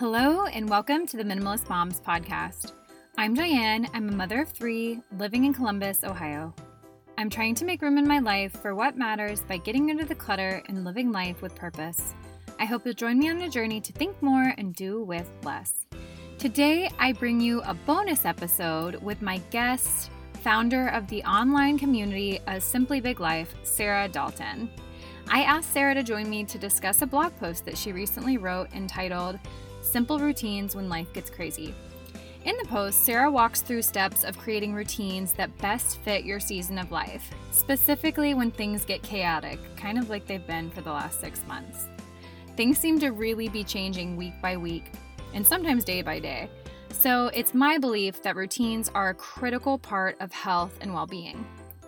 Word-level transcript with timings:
Hello, 0.00 0.46
and 0.46 0.66
welcome 0.66 1.06
to 1.08 1.18
the 1.18 1.22
Minimalist 1.22 1.68
Moms 1.68 2.00
podcast. 2.00 2.72
I'm 3.18 3.34
Diane. 3.34 3.86
I'm 3.92 4.08
a 4.08 4.12
mother 4.12 4.40
of 4.40 4.48
three 4.48 5.02
living 5.18 5.44
in 5.44 5.52
Columbus, 5.52 6.04
Ohio. 6.04 6.54
I'm 7.18 7.28
trying 7.28 7.54
to 7.56 7.66
make 7.66 7.82
room 7.82 7.98
in 7.98 8.08
my 8.08 8.18
life 8.18 8.52
for 8.62 8.74
what 8.74 8.96
matters 8.96 9.42
by 9.42 9.58
getting 9.58 9.88
rid 9.88 10.00
of 10.00 10.08
the 10.08 10.14
clutter 10.14 10.62
and 10.68 10.86
living 10.86 11.12
life 11.12 11.42
with 11.42 11.54
purpose. 11.54 12.14
I 12.58 12.64
hope 12.64 12.86
you'll 12.86 12.94
join 12.94 13.18
me 13.18 13.28
on 13.28 13.42
a 13.42 13.50
journey 13.50 13.78
to 13.78 13.92
think 13.92 14.22
more 14.22 14.54
and 14.56 14.74
do 14.74 15.02
with 15.02 15.30
less. 15.42 15.84
Today, 16.38 16.88
I 16.98 17.12
bring 17.12 17.38
you 17.38 17.60
a 17.60 17.74
bonus 17.74 18.24
episode 18.24 18.94
with 19.02 19.20
my 19.20 19.36
guest, 19.50 20.10
founder 20.42 20.88
of 20.88 21.08
the 21.08 21.22
online 21.24 21.78
community 21.78 22.40
A 22.46 22.58
Simply 22.58 23.02
Big 23.02 23.20
Life, 23.20 23.54
Sarah 23.64 24.08
Dalton. 24.08 24.70
I 25.28 25.42
asked 25.42 25.74
Sarah 25.74 25.94
to 25.94 26.02
join 26.02 26.30
me 26.30 26.44
to 26.44 26.56
discuss 26.56 27.02
a 27.02 27.06
blog 27.06 27.36
post 27.36 27.66
that 27.66 27.76
she 27.76 27.92
recently 27.92 28.38
wrote 28.38 28.72
entitled 28.72 29.38
Simple 29.82 30.18
Routines 30.18 30.76
When 30.76 30.88
Life 30.88 31.12
Gets 31.12 31.30
Crazy. 31.30 31.74
In 32.44 32.56
the 32.56 32.68
post, 32.68 33.04
Sarah 33.04 33.30
walks 33.30 33.60
through 33.60 33.82
steps 33.82 34.24
of 34.24 34.38
creating 34.38 34.72
routines 34.72 35.32
that 35.34 35.56
best 35.58 35.98
fit 36.00 36.24
your 36.24 36.40
season 36.40 36.78
of 36.78 36.90
life, 36.90 37.30
specifically 37.50 38.32
when 38.34 38.50
things 38.50 38.84
get 38.84 39.02
chaotic, 39.02 39.58
kind 39.76 39.98
of 39.98 40.08
like 40.08 40.26
they've 40.26 40.46
been 40.46 40.70
for 40.70 40.80
the 40.80 40.92
last 40.92 41.20
six 41.20 41.42
months. 41.46 41.86
Things 42.56 42.78
seem 42.78 42.98
to 43.00 43.10
really 43.10 43.48
be 43.48 43.62
changing 43.62 44.16
week 44.16 44.34
by 44.40 44.56
week, 44.56 44.92
and 45.34 45.46
sometimes 45.46 45.84
day 45.84 46.02
by 46.02 46.18
day. 46.18 46.48
So 46.92 47.28
it's 47.28 47.54
my 47.54 47.78
belief 47.78 48.22
that 48.22 48.36
routines 48.36 48.90
are 48.94 49.10
a 49.10 49.14
critical 49.14 49.78
part 49.78 50.16
of 50.20 50.32
health 50.32 50.78
and 50.80 50.94
well 50.94 51.06
being. 51.06 51.44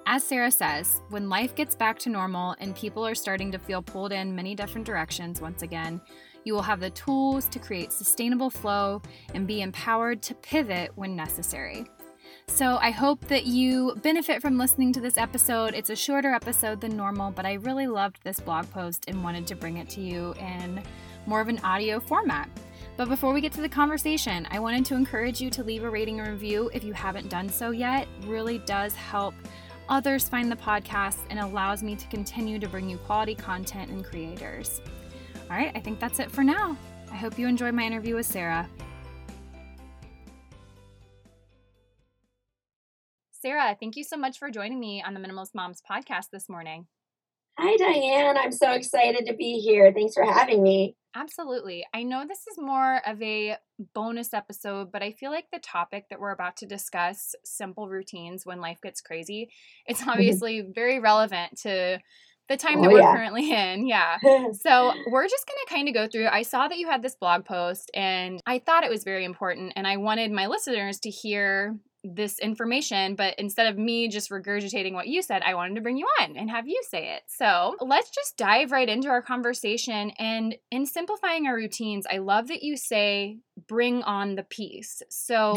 As 0.06 0.24
Sarah 0.24 0.51
says, 0.51 1.01
when 1.10 1.29
life 1.29 1.54
gets 1.54 1.74
back 1.74 1.98
to 2.01 2.10
normal 2.10 2.56
and 2.59 2.74
people 2.74 3.06
are 3.06 3.15
starting 3.15 3.52
to 3.52 3.59
feel 3.59 3.80
pulled 3.80 4.12
in 4.12 4.34
many 4.34 4.54
different 4.54 4.87
directions 4.87 5.40
once 5.40 5.63
again, 5.63 6.01
you 6.45 6.54
will 6.54 6.62
have 6.62 6.80
the 6.80 6.90
tools 6.90 7.46
to 7.48 7.59
create 7.59 7.93
sustainable 7.93 8.51
flow 8.51 9.02
and 9.35 9.46
be 9.46 9.62
empowered 9.62 10.23
to 10.23 10.35
pivot 10.35 10.93
when 10.95 11.16
necessary. 11.16 11.87
So, 12.48 12.76
I 12.80 12.90
hope 12.90 13.26
that 13.29 13.46
you 13.46 13.95
benefit 14.02 14.43
from 14.43 14.59
listening 14.59 14.93
to 14.95 15.01
this 15.01 15.16
episode. 15.16 15.74
It's 15.74 15.90
a 15.90 15.96
shorter 15.96 16.35
episode 16.35 16.80
than 16.80 16.96
normal, 16.96 17.30
but 17.30 17.46
I 17.46 17.54
really 17.54 17.87
loved 17.87 18.18
this 18.24 18.40
blog 18.40 18.70
post 18.70 19.04
and 19.09 19.23
wanted 19.23 19.46
to 19.46 19.57
bring 19.57 19.76
it 19.76 19.88
to 19.90 20.01
you 20.01 20.35
in 20.35 20.82
more 21.26 21.40
of 21.40 21.48
an 21.48 21.60
audio 21.60 22.01
format. 22.01 22.48
But 22.96 23.09
before 23.09 23.32
we 23.32 23.40
get 23.40 23.52
to 23.52 23.63
the 23.63 23.68
conversation, 23.68 24.46
I 24.51 24.59
wanted 24.59 24.85
to 24.87 24.95
encourage 24.95 25.40
you 25.40 25.51
to 25.51 25.65
leave 25.65 25.85
a 25.85 25.90
rating 25.90 26.20
and 26.20 26.29
review 26.29 26.70
if 26.74 26.85
you 26.85 26.93
haven't 26.93 27.29
done 27.29 27.48
so 27.48 27.70
yet. 27.70 28.02
It 28.02 28.26
really 28.26 28.59
does 28.59 28.95
help 28.95 29.35
others 29.88 30.29
find 30.29 30.51
the 30.51 30.57
podcast 30.57 31.18
and 31.30 31.38
allows 31.38 31.82
me 31.82 31.96
to 31.96 32.07
continue 32.09 32.59
to 32.59 32.68
bring 32.68 32.88
you 32.88 32.98
quality 32.98 33.35
content 33.35 33.90
and 33.90 34.04
creators. 34.04 34.80
All 35.52 35.58
right, 35.58 35.72
I 35.74 35.80
think 35.80 36.00
that's 36.00 36.18
it 36.18 36.30
for 36.30 36.42
now. 36.42 36.78
I 37.10 37.16
hope 37.16 37.38
you 37.38 37.46
enjoyed 37.46 37.74
my 37.74 37.82
interview 37.82 38.14
with 38.14 38.24
Sarah. 38.24 38.66
Sarah, 43.32 43.76
thank 43.78 43.96
you 43.96 44.02
so 44.02 44.16
much 44.16 44.38
for 44.38 44.50
joining 44.50 44.80
me 44.80 45.04
on 45.06 45.12
the 45.12 45.20
Minimalist 45.20 45.54
Moms 45.54 45.82
podcast 45.86 46.30
this 46.32 46.48
morning. 46.48 46.86
Hi, 47.58 47.76
Diane. 47.76 48.38
I'm 48.38 48.50
so 48.50 48.73
excited 48.73 49.26
to 49.26 49.34
be 49.34 49.58
here. 49.58 49.92
Thanks 49.92 50.14
for 50.14 50.24
having 50.24 50.62
me. 50.62 50.96
Absolutely. 51.14 51.84
I 51.92 52.02
know 52.02 52.24
this 52.26 52.46
is 52.50 52.56
more 52.56 53.02
of 53.06 53.20
a 53.20 53.56
bonus 53.95 54.32
episode, 54.32 54.90
but 54.90 55.02
I 55.02 55.12
feel 55.12 55.30
like 55.30 55.48
the 55.52 55.58
topic 55.58 56.06
that 56.08 56.18
we're 56.18 56.30
about 56.30 56.56
to 56.58 56.66
discuss, 56.66 57.34
simple 57.45 57.90
routines 57.90 58.46
when 58.46 58.62
life 58.62 58.78
gets 58.82 59.02
crazy, 59.02 59.50
it's 59.84 60.00
mm-hmm. 60.00 60.08
obviously 60.08 60.66
very 60.74 60.98
relevant 60.98 61.58
to 61.58 61.98
the 62.48 62.57
time 62.57 62.80
that 62.82 62.88
oh, 62.88 62.93
we're 62.93 63.01
yeah. 63.01 63.15
currently 63.15 63.51
in. 63.51 63.87
Yeah. 63.87 64.19
so 64.21 64.93
we're 65.10 65.28
just 65.28 65.47
going 65.47 65.59
to 65.66 65.75
kind 65.75 65.88
of 65.88 65.94
go 65.94 66.06
through. 66.06 66.26
I 66.26 66.43
saw 66.43 66.69
that 66.69 66.78
you 66.78 66.88
had 66.88 67.03
this 67.03 67.15
blog 67.15 67.44
post 67.44 67.91
and 67.94 68.41
I 68.47 68.58
thought 68.58 68.84
it 68.84 68.91
was 68.91 69.04
very 69.04 69.25
important. 69.25 69.72
And 69.76 69.86
I 69.86 69.97
wanted 69.97 70.30
my 70.32 70.47
listeners 70.47 70.98
to 71.00 71.10
hear 71.10 71.76
this 72.04 72.41
information, 72.41 73.14
but 73.14 73.34
instead 73.38 73.69
of 73.69 73.78
me 73.78 74.08
just 74.08 74.30
regurgitating 74.30 74.92
what 74.92 75.06
you 75.06 75.22
said, 75.22 75.42
I 75.42 75.54
wanted 75.54 75.76
to 75.76 75.80
bring 75.80 75.97
you 75.97 76.06
on 76.20 76.36
and 76.36 76.50
have 76.50 76.66
you 76.66 76.82
say 76.88 77.14
it. 77.14 77.22
So 77.28 77.76
let's 77.80 78.10
just 78.10 78.36
dive 78.36 78.72
right 78.72 78.88
into 78.88 79.09
our 79.09 79.22
conversation. 79.22 80.10
And 80.19 80.56
in 80.70 80.84
simplifying 80.84 81.47
our 81.47 81.54
routines, 81.54 82.06
I 82.10 82.19
love 82.19 82.48
that 82.48 82.64
you 82.64 82.76
say 82.76 83.38
bring 83.69 84.03
on 84.03 84.34
the 84.34 84.42
peace. 84.42 85.03
So, 85.10 85.54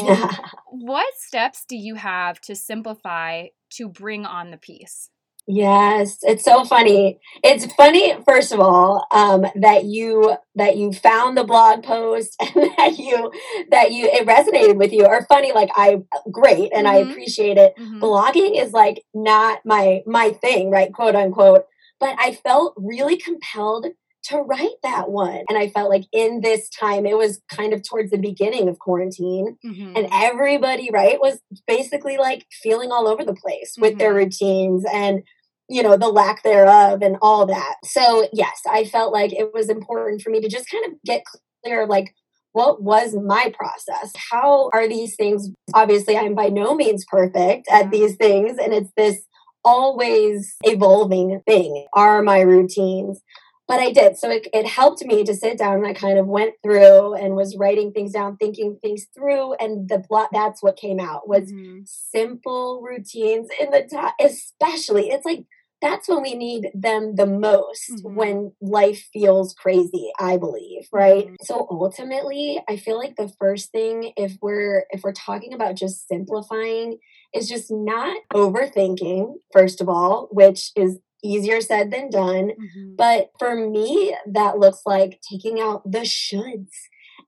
what 0.70 1.12
steps 1.18 1.64
do 1.68 1.76
you 1.76 1.96
have 1.96 2.40
to 2.42 2.54
simplify 2.54 3.46
to 3.70 3.88
bring 3.88 4.24
on 4.24 4.50
the 4.50 4.56
peace? 4.56 5.10
Yes, 5.48 6.18
it's 6.22 6.44
so 6.44 6.64
funny. 6.64 7.20
It's 7.44 7.72
funny, 7.74 8.16
first 8.26 8.50
of 8.50 8.58
all, 8.58 9.06
um, 9.12 9.46
that 9.54 9.84
you 9.84 10.36
that 10.56 10.76
you 10.76 10.92
found 10.92 11.36
the 11.36 11.44
blog 11.44 11.84
post 11.84 12.36
and 12.40 12.70
that 12.76 12.98
you 12.98 13.30
that 13.70 13.92
you 13.92 14.08
it 14.12 14.26
resonated 14.26 14.76
with 14.76 14.92
you. 14.92 15.06
Or 15.06 15.24
funny, 15.26 15.52
like 15.52 15.70
I 15.76 16.02
great 16.32 16.72
and 16.74 16.86
mm-hmm. 16.86 17.08
I 17.08 17.10
appreciate 17.10 17.58
it. 17.58 17.74
Mm-hmm. 17.78 18.02
Blogging 18.02 18.60
is 18.60 18.72
like 18.72 19.04
not 19.14 19.60
my 19.64 20.02
my 20.04 20.30
thing, 20.30 20.70
right? 20.70 20.92
Quote 20.92 21.14
unquote. 21.14 21.64
But 22.00 22.16
I 22.18 22.32
felt 22.34 22.74
really 22.76 23.16
compelled 23.16 23.86
to 24.28 24.38
write 24.38 24.74
that 24.82 25.08
one. 25.08 25.44
And 25.48 25.56
I 25.56 25.68
felt 25.68 25.88
like 25.88 26.04
in 26.12 26.40
this 26.40 26.68
time, 26.68 27.06
it 27.06 27.16
was 27.16 27.40
kind 27.48 27.72
of 27.72 27.82
towards 27.88 28.10
the 28.10 28.18
beginning 28.18 28.68
of 28.68 28.78
quarantine, 28.78 29.56
mm-hmm. 29.64 29.96
and 29.96 30.08
everybody, 30.12 30.90
right, 30.92 31.20
was 31.20 31.40
basically 31.66 32.16
like 32.16 32.46
feeling 32.50 32.90
all 32.90 33.06
over 33.06 33.24
the 33.24 33.34
place 33.34 33.76
with 33.78 33.92
mm-hmm. 33.92 33.98
their 33.98 34.14
routines 34.14 34.84
and 34.92 35.22
you 35.68 35.82
know 35.82 35.96
the 35.96 36.08
lack 36.08 36.42
thereof 36.42 37.02
and 37.02 37.16
all 37.22 37.46
that. 37.46 37.76
So 37.84 38.28
yes 38.32 38.60
i 38.70 38.84
felt 38.84 39.12
like 39.12 39.32
it 39.32 39.52
was 39.52 39.68
important 39.68 40.22
for 40.22 40.30
me 40.30 40.40
to 40.40 40.48
just 40.48 40.70
kind 40.70 40.86
of 40.86 40.92
get 41.04 41.22
clear 41.64 41.86
like 41.86 42.14
what 42.52 42.82
was 42.82 43.14
my 43.14 43.52
process? 43.54 44.14
How 44.30 44.70
are 44.72 44.88
these 44.88 45.14
things? 45.14 45.50
Obviously 45.74 46.16
i'm 46.16 46.34
by 46.34 46.48
no 46.48 46.74
means 46.74 47.04
perfect 47.08 47.68
at 47.70 47.82
mm-hmm. 47.82 47.90
these 47.90 48.16
things 48.16 48.58
and 48.58 48.72
it's 48.72 48.90
this 48.96 49.24
always 49.64 50.54
evolving 50.62 51.42
thing. 51.46 51.86
Are 51.92 52.22
my 52.22 52.40
routines 52.40 53.20
but 53.68 53.80
I 53.80 53.90
did. 53.90 54.16
So 54.16 54.30
it, 54.30 54.46
it 54.52 54.66
helped 54.66 55.04
me 55.04 55.24
to 55.24 55.34
sit 55.34 55.58
down 55.58 55.78
and 55.78 55.86
I 55.86 55.92
kind 55.92 56.18
of 56.18 56.26
went 56.26 56.54
through 56.62 57.14
and 57.14 57.34
was 57.34 57.56
writing 57.56 57.92
things 57.92 58.12
down, 58.12 58.36
thinking 58.36 58.78
things 58.80 59.06
through. 59.14 59.54
And 59.54 59.88
the 59.88 59.98
plot, 59.98 60.28
that's 60.32 60.62
what 60.62 60.76
came 60.76 61.00
out 61.00 61.28
was 61.28 61.52
mm-hmm. 61.52 61.80
simple 61.84 62.82
routines 62.82 63.48
in 63.60 63.70
the 63.70 63.88
top, 63.90 64.14
especially 64.20 65.10
it's 65.10 65.26
like 65.26 65.44
that's 65.82 66.08
when 66.08 66.22
we 66.22 66.34
need 66.34 66.70
them 66.74 67.16
the 67.16 67.26
most 67.26 67.90
mm-hmm. 67.90 68.14
when 68.14 68.52
life 68.60 69.08
feels 69.12 69.52
crazy 69.54 70.10
i 70.18 70.36
believe 70.36 70.86
right 70.92 71.26
mm-hmm. 71.26 71.34
so 71.42 71.66
ultimately 71.70 72.60
i 72.68 72.76
feel 72.76 72.98
like 72.98 73.16
the 73.16 73.30
first 73.38 73.72
thing 73.72 74.12
if 74.16 74.36
we're 74.40 74.84
if 74.90 75.02
we're 75.02 75.12
talking 75.12 75.52
about 75.52 75.76
just 75.76 76.08
simplifying 76.08 76.98
is 77.34 77.48
just 77.48 77.70
not 77.70 78.16
overthinking 78.32 79.34
first 79.52 79.80
of 79.80 79.88
all 79.88 80.28
which 80.30 80.72
is 80.76 80.98
easier 81.24 81.60
said 81.60 81.90
than 81.90 82.10
done 82.10 82.50
mm-hmm. 82.50 82.94
but 82.96 83.30
for 83.38 83.56
me 83.56 84.14
that 84.26 84.58
looks 84.58 84.82
like 84.86 85.20
taking 85.28 85.60
out 85.60 85.82
the 85.90 86.00
shoulds 86.00 86.70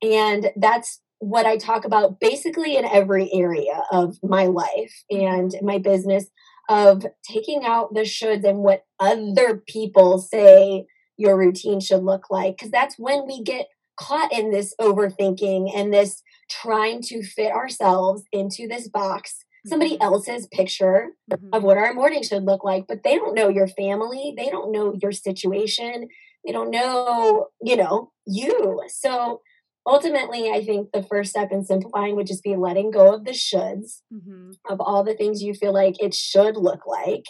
and 0.03 0.50
that's 0.56 1.00
what 1.21 1.47
I 1.47 1.56
talk 1.56 1.84
about 1.84 2.21
basically 2.21 2.76
in 2.76 2.84
every 2.84 3.32
area 3.32 3.82
of 3.91 4.19
my 4.22 4.47
life 4.47 5.04
mm-hmm. 5.12 5.26
and 5.26 5.54
my 5.62 5.78
business 5.78 6.26
of 6.69 7.06
taking 7.28 7.65
out 7.65 7.94
the 7.94 8.00
shoulds 8.00 8.44
and 8.44 8.59
what 8.59 8.84
other 9.00 9.62
people 9.66 10.19
say 10.19 10.87
your 11.16 11.37
routine 11.37 11.81
should 11.81 12.05
look 12.05 12.31
like. 12.31 12.56
Because 12.56 12.70
that's 12.70 12.97
when 12.99 13.26
we 13.26 13.43
get 13.43 13.66
caught 13.99 14.32
in 14.32 14.53
this 14.53 14.75
overthinking 14.81 15.70
and 15.75 15.93
this 15.93 16.22
trying 16.50 17.03
to 17.03 17.22
fit 17.22 17.53
ourselves 17.53 18.22
into 18.32 18.69
this 18.69 18.88
box, 18.88 19.44
somebody 19.68 20.00
else's 20.00 20.46
picture 20.48 21.08
mm-hmm. 21.30 21.48
of 21.52 21.62
what 21.62 21.78
our 21.78 21.94
morning 21.94 22.22
should 22.22 22.44
look 22.44 22.64
like. 22.64 22.86
But 22.86 23.02
they 23.02 23.16
don't 23.16 23.34
know 23.34 23.48
your 23.48 23.69
family, 23.69 24.34
they 24.37 24.48
don't 24.48 24.72
know 24.72 24.94
your 25.00 25.12
situation, 25.12 26.08
they 26.44 26.52
don't 26.52 26.70
know, 26.70 27.48
you 27.62 27.76
know, 27.76 28.12
you. 28.26 28.82
So 28.88 29.40
ultimately, 29.87 30.50
I 30.50 30.64
think 30.64 30.93
the 30.93 31.02
first 31.02 31.31
step 31.31 31.50
in 31.50 31.64
simplifying 31.64 32.16
would 32.16 32.26
just 32.26 32.43
be 32.43 32.56
letting 32.56 32.90
go 32.90 33.14
of 33.14 33.25
the 33.25 33.32
shoulds 33.32 34.02
mm-hmm. 34.12 34.52
of 34.69 34.81
all 34.81 35.04
the 35.04 35.14
things 35.14 35.43
you 35.43 35.54
feel 35.54 35.72
like 35.72 36.02
it 36.02 36.14
should 36.14 36.56
look 36.56 36.87
like. 36.87 37.25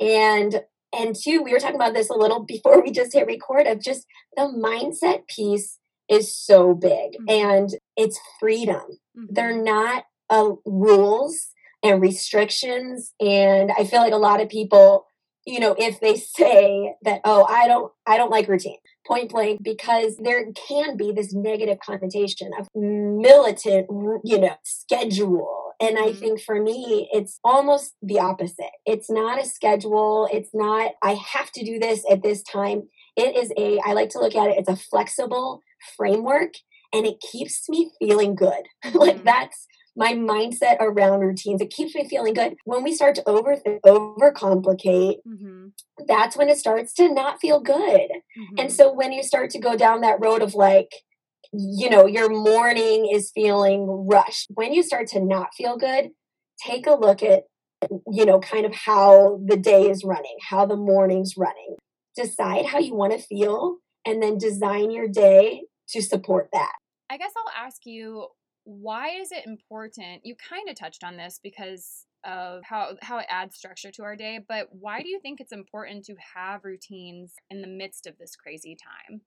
And 0.00 0.62
and 0.96 1.14
two, 1.14 1.42
we 1.42 1.52
were 1.52 1.60
talking 1.60 1.76
about 1.76 1.94
this 1.94 2.08
a 2.08 2.14
little 2.14 2.40
before 2.44 2.82
we 2.82 2.90
just 2.90 3.12
hit 3.12 3.26
record 3.26 3.66
of 3.66 3.82
just 3.82 4.06
the 4.36 4.42
mindset 4.42 5.28
piece 5.28 5.78
is 6.08 6.34
so 6.34 6.74
big 6.74 7.12
mm-hmm. 7.12 7.28
and 7.28 7.70
it's 7.96 8.18
freedom. 8.40 8.98
Mm-hmm. 9.16 9.26
They're 9.30 9.62
not 9.62 10.04
uh, 10.30 10.52
rules 10.64 11.48
and 11.88 12.02
restrictions. 12.02 13.12
And 13.20 13.72
I 13.76 13.84
feel 13.84 14.00
like 14.00 14.12
a 14.12 14.16
lot 14.18 14.40
of 14.40 14.48
people, 14.48 15.06
you 15.46 15.60
know, 15.60 15.74
if 15.78 16.00
they 16.00 16.16
say 16.16 16.94
that, 17.02 17.20
oh, 17.24 17.44
I 17.44 17.66
don't, 17.66 17.92
I 18.06 18.16
don't 18.16 18.30
like 18.30 18.48
routine 18.48 18.78
point 19.06 19.30
blank 19.30 19.62
because 19.62 20.18
there 20.18 20.44
can 20.68 20.96
be 20.96 21.10
this 21.12 21.32
negative 21.32 21.78
connotation 21.84 22.50
of 22.58 22.68
militant, 22.74 23.86
you 24.22 24.38
know, 24.38 24.54
schedule. 24.62 25.72
And 25.80 25.96
I 25.96 26.08
mm-hmm. 26.08 26.18
think 26.18 26.40
for 26.42 26.60
me, 26.62 27.08
it's 27.12 27.40
almost 27.42 27.94
the 28.02 28.18
opposite. 28.18 28.70
It's 28.84 29.10
not 29.10 29.40
a 29.40 29.46
schedule. 29.46 30.28
It's 30.30 30.50
not, 30.52 30.92
I 31.02 31.12
have 31.14 31.50
to 31.52 31.64
do 31.64 31.78
this 31.78 32.04
at 32.10 32.22
this 32.22 32.42
time. 32.42 32.88
It 33.16 33.34
is 33.34 33.50
a, 33.56 33.80
I 33.84 33.94
like 33.94 34.10
to 34.10 34.18
look 34.18 34.34
at 34.34 34.50
it, 34.50 34.58
it's 34.58 34.68
a 34.68 34.76
flexible 34.76 35.62
framework 35.96 36.52
and 36.92 37.06
it 37.06 37.20
keeps 37.32 37.68
me 37.68 37.90
feeling 37.98 38.34
good. 38.34 38.64
like 38.94 39.18
Mhm. 39.18 39.24
that's 39.24 39.66
my 39.98 40.12
mindset 40.12 40.76
around 40.80 41.20
routines. 41.20 41.60
It 41.60 41.70
keeps 41.70 41.94
me 41.94 42.08
feeling 42.08 42.32
good. 42.32 42.54
When 42.64 42.84
we 42.84 42.94
start 42.94 43.16
to 43.16 43.22
overthink, 43.22 43.80
overcomplicate, 43.84 45.16
Mhm. 45.26 45.72
that's 46.06 46.36
when 46.36 46.48
it 46.48 46.56
starts 46.56 46.94
to 46.94 47.12
not 47.12 47.40
feel 47.40 47.58
good. 47.60 48.10
And 48.56 48.70
Mhm. 48.70 48.70
so 48.70 48.92
when 48.92 49.12
you 49.12 49.24
start 49.24 49.50
to 49.50 49.58
go 49.58 49.76
down 49.76 50.00
that 50.02 50.20
road 50.20 50.40
of 50.40 50.54
like, 50.54 50.90
you 51.52 51.90
know, 51.90 52.06
your 52.06 52.28
morning 52.28 53.08
is 53.10 53.32
feeling 53.32 53.86
rushed, 53.86 54.46
when 54.54 54.72
you 54.72 54.82
start 54.84 55.08
to 55.08 55.20
not 55.20 55.52
feel 55.54 55.76
good, 55.76 56.12
take 56.64 56.86
a 56.86 56.92
look 56.94 57.22
at, 57.22 57.44
you 58.10 58.24
know, 58.24 58.38
kind 58.38 58.66
of 58.66 58.74
how 58.74 59.40
the 59.44 59.56
day 59.56 59.90
is 59.90 60.04
running, 60.04 60.36
how 60.48 60.64
the 60.64 60.76
morning's 60.76 61.36
running. 61.36 61.76
Decide 62.14 62.66
how 62.66 62.78
you 62.78 62.94
want 62.94 63.12
to 63.12 63.18
feel 63.18 63.78
and 64.04 64.22
then 64.22 64.38
design 64.38 64.90
your 64.92 65.08
day 65.08 65.64
to 65.88 66.02
support 66.02 66.50
that. 66.52 66.72
I 67.10 67.16
guess 67.16 67.32
I'll 67.36 67.64
ask 67.64 67.84
you 67.86 68.28
why 68.68 69.08
is 69.18 69.32
it 69.32 69.46
important? 69.46 70.20
You 70.24 70.34
kind 70.36 70.68
of 70.68 70.76
touched 70.76 71.02
on 71.02 71.16
this 71.16 71.40
because 71.42 72.04
of 72.26 72.62
how 72.64 72.96
how 73.00 73.16
it 73.16 73.24
adds 73.30 73.56
structure 73.56 73.90
to 73.92 74.02
our 74.02 74.14
day, 74.14 74.40
but 74.46 74.68
why 74.72 75.00
do 75.00 75.08
you 75.08 75.18
think 75.20 75.40
it's 75.40 75.52
important 75.52 76.04
to 76.04 76.14
have 76.34 76.64
routines 76.64 77.32
in 77.48 77.62
the 77.62 77.66
midst 77.66 78.06
of 78.06 78.18
this 78.18 78.36
crazy 78.36 78.76
time? 78.76 79.22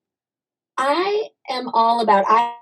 I 0.78 1.30
am 1.50 1.70
all 1.70 2.02
about 2.02 2.26
I 2.28 2.54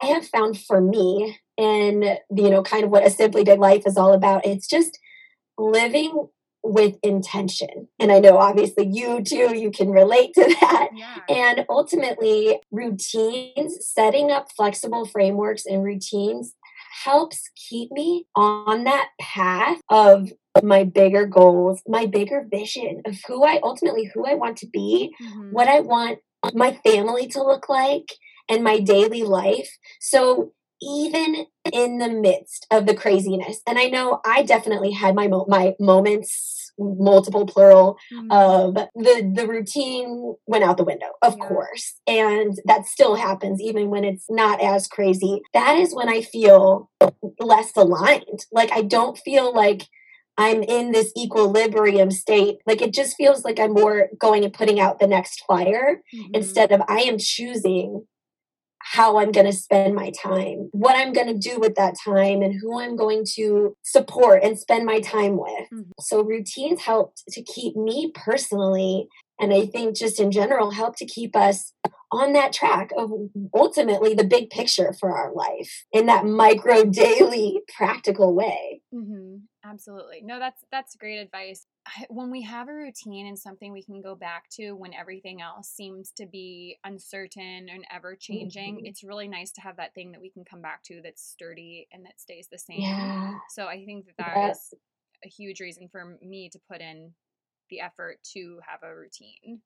I 0.00 0.06
have 0.06 0.24
found 0.28 0.60
for 0.60 0.80
me 0.80 1.36
and 1.58 2.04
you 2.04 2.50
know 2.50 2.62
kind 2.62 2.84
of 2.84 2.90
what 2.90 3.04
a 3.04 3.10
simply 3.10 3.42
big 3.42 3.58
life 3.58 3.82
is 3.84 3.96
all 3.96 4.12
about. 4.12 4.46
It's 4.46 4.68
just 4.68 5.00
living 5.58 6.28
with 6.62 6.96
intention. 7.02 7.88
And 7.98 8.12
I 8.12 8.18
know 8.18 8.36
obviously 8.38 8.86
you 8.86 9.22
too 9.22 9.56
you 9.56 9.70
can 9.70 9.90
relate 9.90 10.32
to 10.34 10.42
that. 10.60 10.90
Yeah. 10.94 11.16
And 11.28 11.64
ultimately 11.68 12.60
routines, 12.70 13.86
setting 13.86 14.30
up 14.30 14.48
flexible 14.56 15.06
frameworks 15.06 15.64
and 15.66 15.82
routines 15.82 16.54
helps 17.04 17.50
keep 17.56 17.90
me 17.92 18.26
on 18.34 18.84
that 18.84 19.08
path 19.20 19.80
of 19.88 20.32
my 20.62 20.84
bigger 20.84 21.26
goals, 21.26 21.80
my 21.86 22.06
bigger 22.06 22.46
vision 22.50 23.02
of 23.06 23.16
who 23.26 23.44
I 23.44 23.60
ultimately 23.62 24.10
who 24.12 24.26
I 24.26 24.34
want 24.34 24.56
to 24.58 24.66
be 24.66 25.14
Mhm. 25.22 25.52
what 25.52 25.68
I 25.68 25.80
want 25.80 26.18
my 26.54 26.78
family 26.84 27.26
to 27.28 27.42
look 27.42 27.68
like 27.68 28.08
and 28.48 28.64
my 28.64 28.80
daily 28.80 29.22
life. 29.22 29.70
So 30.00 30.52
even 30.82 31.46
in 31.72 31.98
the 31.98 32.08
midst 32.08 32.66
of 32.70 32.86
the 32.86 32.94
craziness, 32.94 33.60
and 33.66 33.78
I 33.78 33.84
know 33.86 34.20
I 34.24 34.42
definitely 34.42 34.92
had 34.92 35.14
my 35.14 35.28
mo- 35.28 35.46
my 35.48 35.74
moments, 35.78 36.72
multiple 36.78 37.46
plural, 37.46 37.96
Mhm. 38.12 38.32
of 38.32 38.74
the 38.94 39.32
the 39.34 39.46
routine 39.46 40.34
went 40.46 40.64
out 40.64 40.76
the 40.76 40.84
window, 40.84 41.10
of 41.22 41.36
Yeah. 41.38 41.48
course, 41.48 41.94
and 42.06 42.58
that 42.64 42.86
still 42.86 43.14
happens 43.16 43.60
even 43.60 43.90
when 43.90 44.04
it's 44.04 44.26
not 44.30 44.60
as 44.60 44.86
crazy. 44.86 45.42
That 45.52 45.78
is 45.78 45.94
when 45.94 46.08
I 46.08 46.22
feel 46.22 46.88
less 47.38 47.72
aligned. 47.76 48.46
Like 48.52 48.72
I 48.72 48.82
don't 48.82 49.18
feel 49.18 49.52
like 49.54 49.82
I'm 50.38 50.62
in 50.62 50.92
this 50.92 51.12
equilibrium 51.18 52.10
state. 52.10 52.58
Like 52.66 52.80
it 52.80 52.94
just 52.94 53.16
feels 53.16 53.44
like 53.44 53.60
I'm 53.60 53.74
more 53.74 54.08
going 54.18 54.42
and 54.44 54.52
putting 54.54 54.80
out 54.80 54.98
the 54.98 55.06
next 55.06 55.44
fire 55.46 56.02
Mhm. 56.14 56.30
instead 56.34 56.72
of 56.72 56.80
I 56.88 57.00
am 57.02 57.18
choosing 57.18 58.06
how 58.92 59.18
I'm 59.18 59.30
going 59.30 59.46
to 59.46 59.52
spend 59.52 59.94
my 59.94 60.10
time, 60.10 60.68
what 60.72 60.96
I'm 60.96 61.12
going 61.12 61.28
to 61.28 61.38
do 61.50 61.60
with 61.60 61.76
that 61.76 61.94
time, 62.04 62.42
and 62.42 62.54
who 62.60 62.80
I'm 62.80 62.96
going 62.96 63.24
to 63.36 63.76
support 63.82 64.42
and 64.42 64.58
spend 64.58 64.84
my 64.84 65.00
time 65.00 65.36
with. 65.36 65.68
Mhm. 65.72 65.90
So, 66.00 66.22
routines 66.22 66.80
help 66.80 67.14
to 67.28 67.42
keep 67.42 67.76
me 67.76 68.10
personally, 68.14 69.08
and 69.38 69.52
I 69.52 69.66
think 69.66 69.96
just 69.96 70.18
in 70.18 70.30
general, 70.32 70.70
help 70.72 70.96
to 70.96 71.06
keep 71.06 71.36
us 71.36 71.72
on 72.12 72.32
that 72.32 72.52
track 72.52 72.90
of 72.96 73.12
ultimately 73.54 74.14
the 74.14 74.24
big 74.24 74.50
picture 74.50 74.92
for 74.98 75.16
our 75.16 75.32
life 75.32 75.84
in 75.92 76.06
that 76.06 76.26
micro 76.26 76.84
daily 77.04 77.60
practical 77.76 78.34
way. 78.34 78.82
hmm 78.92 79.36
Absolutely. 79.70 80.20
No, 80.22 80.38
that's 80.40 80.64
that's 80.72 80.96
great 80.96 81.18
advice. 81.18 81.66
When 82.08 82.30
we 82.30 82.42
have 82.42 82.68
a 82.68 82.74
routine 82.74 83.26
and 83.26 83.38
something 83.38 83.72
we 83.72 83.82
can 83.84 84.00
go 84.00 84.14
back 84.14 84.48
to 84.50 84.72
when 84.72 84.92
everything 84.92 85.40
else 85.40 85.68
seems 85.68 86.10
to 86.12 86.26
be 86.26 86.78
uncertain 86.84 87.68
and 87.68 87.84
ever 87.90 88.16
changing, 88.16 88.80
Mhm. 88.80 88.86
it's 88.86 89.04
really 89.04 89.28
nice 89.28 89.52
to 89.52 89.60
have 89.60 89.76
that 89.76 89.94
thing 89.94 90.12
that 90.12 90.20
we 90.20 90.30
can 90.30 90.44
come 90.44 90.60
back 90.60 90.82
to 90.84 91.00
that's 91.02 91.22
sturdy 91.22 91.86
and 91.92 92.04
that 92.04 92.20
stays 92.20 92.48
the 92.48 92.58
same. 92.58 92.78
Yeah. 92.80 93.38
So 93.48 93.66
I 93.66 93.84
think 93.84 94.06
that 94.06 94.16
that 94.16 94.36
Yeah. 94.36 94.50
is 94.52 94.74
a 95.24 95.28
huge 95.28 95.60
reason 95.60 95.88
for 95.88 96.18
me 96.20 96.48
to 96.50 96.58
put 96.68 96.80
in 96.80 97.14
the 97.68 97.80
effort 97.80 98.22
to 98.34 98.60
have 98.66 98.82
a 98.82 98.94
routine. 98.96 99.62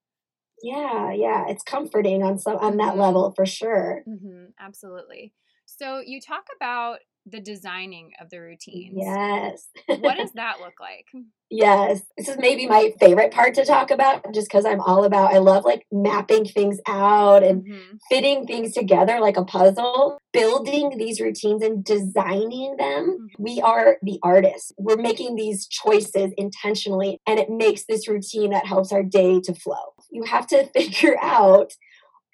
Yeah, 0.63 1.13
yeah, 1.13 1.47
it's 1.49 1.63
comforting 1.63 2.23
on 2.23 2.39
some 2.39 2.57
on 2.57 2.77
that 2.79 2.97
Mhm. 2.97 2.99
level 2.99 3.33
for 3.33 3.45
sure. 3.47 4.03
hmm 4.07 4.47
Absolutely. 4.59 5.35
So 5.67 6.01
you 6.01 6.21
talk 6.21 6.47
about 6.57 7.01
the 7.27 7.41
designing 7.41 8.13
of 8.21 8.29
the 8.31 8.39
routines. 8.41 8.95
Yes. 8.97 9.69
What 10.01 10.17
does 10.19 10.33
that 10.35 10.61
look 10.61 10.79
like? 10.81 11.07
Yes. 11.51 12.03
This 12.19 12.29
is 12.29 12.37
maybe 12.39 12.67
my 12.67 12.93
favorite 13.01 13.33
part 13.33 13.55
to 13.55 13.65
talk 13.65 13.91
about 13.91 14.35
just 14.35 14.49
because 14.49 14.65
I'm 14.65 14.81
all 14.81 15.05
about, 15.05 15.33
I 15.33 15.39
love 15.39 15.65
like 15.65 15.87
mapping 15.93 16.45
things 16.45 16.79
out 16.87 17.43
and 17.43 17.63
Mhm. 17.63 17.99
fitting 18.11 18.47
things 18.47 18.73
together 18.73 19.21
like 19.21 19.37
a 19.37 19.45
puzzle, 19.45 20.19
building 20.33 20.99
these 20.99 21.21
routines 21.21 21.63
and 21.63 21.85
designing 21.85 22.77
them. 22.77 23.19
Mhm. 23.21 23.29
We 23.39 23.61
are 23.61 23.99
the 24.03 24.19
artists. 24.23 24.73
We're 24.79 24.97
making 24.97 25.37
these 25.37 25.67
choices 25.67 26.33
intentionally, 26.37 27.21
and 27.27 27.39
it 27.39 27.49
makes 27.51 27.85
this 27.87 28.09
routine 28.09 28.51
that 28.51 28.67
helps 28.67 28.93
our 28.93 29.03
day 29.03 29.41
to 29.41 29.55
flow. 29.55 29.95
You 30.11 30.25
have 30.25 30.47
to 30.49 30.67
figure 30.75 31.17
out 31.23 31.73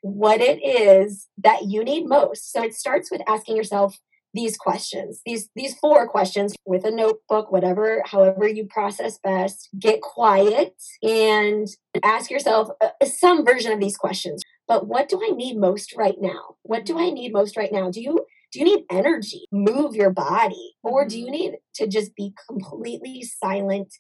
what 0.02 0.40
it 0.40 0.58
is 0.64 1.28
that 1.38 1.66
you 1.66 1.84
need 1.84 2.06
most. 2.06 2.50
So 2.52 2.62
it 2.62 2.75
starts 2.75 3.10
with 3.10 3.20
asking 3.28 3.56
yourself 3.56 3.98
these 4.32 4.56
questions 4.56 5.20
these 5.26 5.48
these 5.56 5.74
four 5.78 6.06
questions 6.08 6.54
with 6.64 6.84
a 6.84 6.90
notebook 6.90 7.50
whatever 7.50 8.02
however 8.06 8.46
you 8.48 8.66
process 8.66 9.18
best 9.22 9.68
get 9.78 10.00
quiet 10.00 10.74
and 11.02 11.68
ask 12.04 12.30
yourself 12.30 12.68
uh, 12.80 12.88
some 13.04 13.44
version 13.44 13.72
of 13.72 13.80
these 13.80 13.96
questions. 13.96 14.42
But 14.68 14.86
what 14.86 15.08
do 15.08 15.20
i 15.22 15.30
need 15.34 15.56
most 15.58 15.94
right 15.96 16.14
now? 16.20 16.56
What 16.62 16.84
do 16.84 16.98
i 16.98 17.10
need 17.10 17.32
most 17.32 17.56
right 17.56 17.72
now? 17.72 17.90
Do 17.90 18.00
you 18.00 18.24
do 18.52 18.58
you 18.60 18.64
need 18.64 18.84
energy? 18.90 19.46
Move 19.52 19.94
your 19.94 20.10
body. 20.10 20.72
Or 20.82 21.06
do 21.06 21.18
you 21.18 21.26
Mhm. 21.26 21.30
need 21.30 21.52
to 21.74 21.86
just 21.86 22.14
be 22.14 22.34
completely 22.48 23.22
silent 23.22 23.94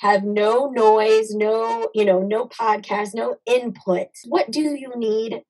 have 0.00 0.24
no 0.24 0.66
noise 0.68 1.34
no 1.34 1.88
you 1.94 2.04
know 2.04 2.20
no 2.20 2.46
podcast 2.46 3.14
no 3.14 3.36
input? 3.46 4.08
What 4.26 4.50
do 4.50 4.60
you 4.60 4.92
need 4.96 5.42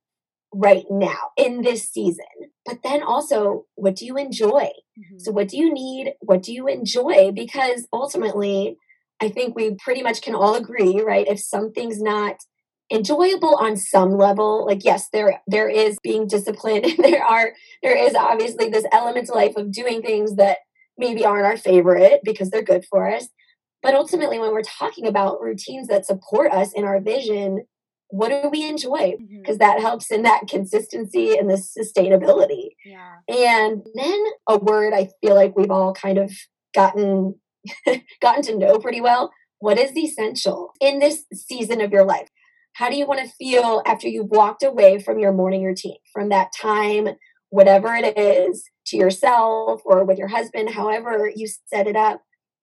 right 0.55 0.87
now 0.91 1.31
in 1.37 1.63
this 1.63 1.89
season 1.91 2.25
but 2.67 2.83
then 2.83 3.03
also 3.03 3.65
what 3.77 3.97
do 3.97 4.05
you 4.07 4.17
enjoy? 4.17 4.71
Mhm. 4.99 5.21
so 5.21 5.31
what 5.33 5.49
do 5.49 5.57
you 5.59 5.73
need? 5.73 6.15
What 6.21 6.43
do 6.43 6.53
you 6.53 6.67
enjoy? 6.69 7.33
Because 7.33 7.87
ultimately 7.93 8.77
i 9.23 9.29
think 9.31 9.55
we 9.57 9.75
pretty 9.85 10.03
much 10.03 10.21
can 10.23 10.35
all 10.35 10.55
agree 10.55 11.01
right? 11.01 11.27
If 11.29 11.41
something's 11.41 12.01
not 12.03 12.37
enjoyable 12.93 13.57
on 13.57 13.77
some 13.77 14.11
level 14.17 14.65
like 14.67 14.85
yes 14.85 15.09
there 15.13 15.43
there 15.49 15.69
is 15.69 15.99
being 16.03 16.27
disciplined 16.29 16.85
and 16.85 16.99
there 17.05 17.25
are 17.25 17.53
there 17.83 17.97
is 17.97 18.15
obviously 18.15 18.69
this 18.69 18.85
element 18.93 19.27
to 19.27 19.33
life 19.35 19.57
of 19.57 19.73
doing 19.73 20.03
things 20.03 20.37
that 20.37 20.59
maybe 20.99 21.25
aren't 21.25 21.47
our 21.47 21.57
favorite 21.57 22.21
because 22.25 22.49
they're 22.51 22.63
good 22.63 22.85
for 22.91 23.11
us. 23.11 23.29
But 23.83 23.95
ultimately 23.95 24.39
when 24.39 24.53
we're 24.53 24.63
talking 24.63 25.07
about 25.07 25.41
routines 25.41 25.89
that 25.89 26.07
support 26.07 26.53
us 26.53 26.73
in 26.75 26.85
our 26.85 27.01
vision 27.01 27.67
what 28.09 28.29
do 28.29 28.49
we 28.49 28.69
enjoy 28.69 29.15
mm-hmm. 29.21 29.41
because 29.41 29.59
that 29.59 29.81
helps 29.81 30.11
in 30.11 30.23
that 30.23 30.43
consistency 30.49 31.37
and 31.37 31.51
the 31.51 31.55
sustainability 31.55 32.69
Yeah. 32.85 33.17
and 33.29 33.85
then 33.95 34.25
a 34.49 34.59
word 34.59 34.93
I 34.95 35.11
feel 35.21 35.35
like 35.35 35.57
we've 35.57 35.71
all 35.71 35.93
kind 35.93 36.19
of 36.19 36.31
gotten 36.75 37.35
gotten 38.23 38.43
to 38.43 38.57
know 38.57 38.79
pretty 38.79 39.01
well. 39.01 39.33
What 39.59 39.79
is 39.79 39.97
essential 39.97 40.73
in 40.81 40.99
this 40.99 41.25
season 41.33 41.81
of 41.81 41.93
your 41.93 42.05
life? 42.05 42.29
How 42.75 42.91
do 42.91 42.97
you 42.97 43.07
want 43.07 43.21
to 43.21 43.35
feel 43.39 43.83
after 43.87 44.07
you've 44.07 44.31
walked 44.31 44.63
away 44.63 45.01
from 45.01 45.19
your 45.19 45.33
morning 45.33 45.65
routine, 45.65 45.97
from 46.13 46.29
that 46.29 46.51
time, 46.55 47.09
whatever 47.49 47.95
it 47.95 48.19
is, 48.19 48.65
to 48.89 48.97
yourself 48.99 49.81
or 49.87 50.05
with 50.05 50.19
your 50.19 50.29
husband, 50.29 50.71
however 50.71 51.31
you 51.35 51.49
set 51.49 51.87
it 51.87 51.97
up? 51.97 52.21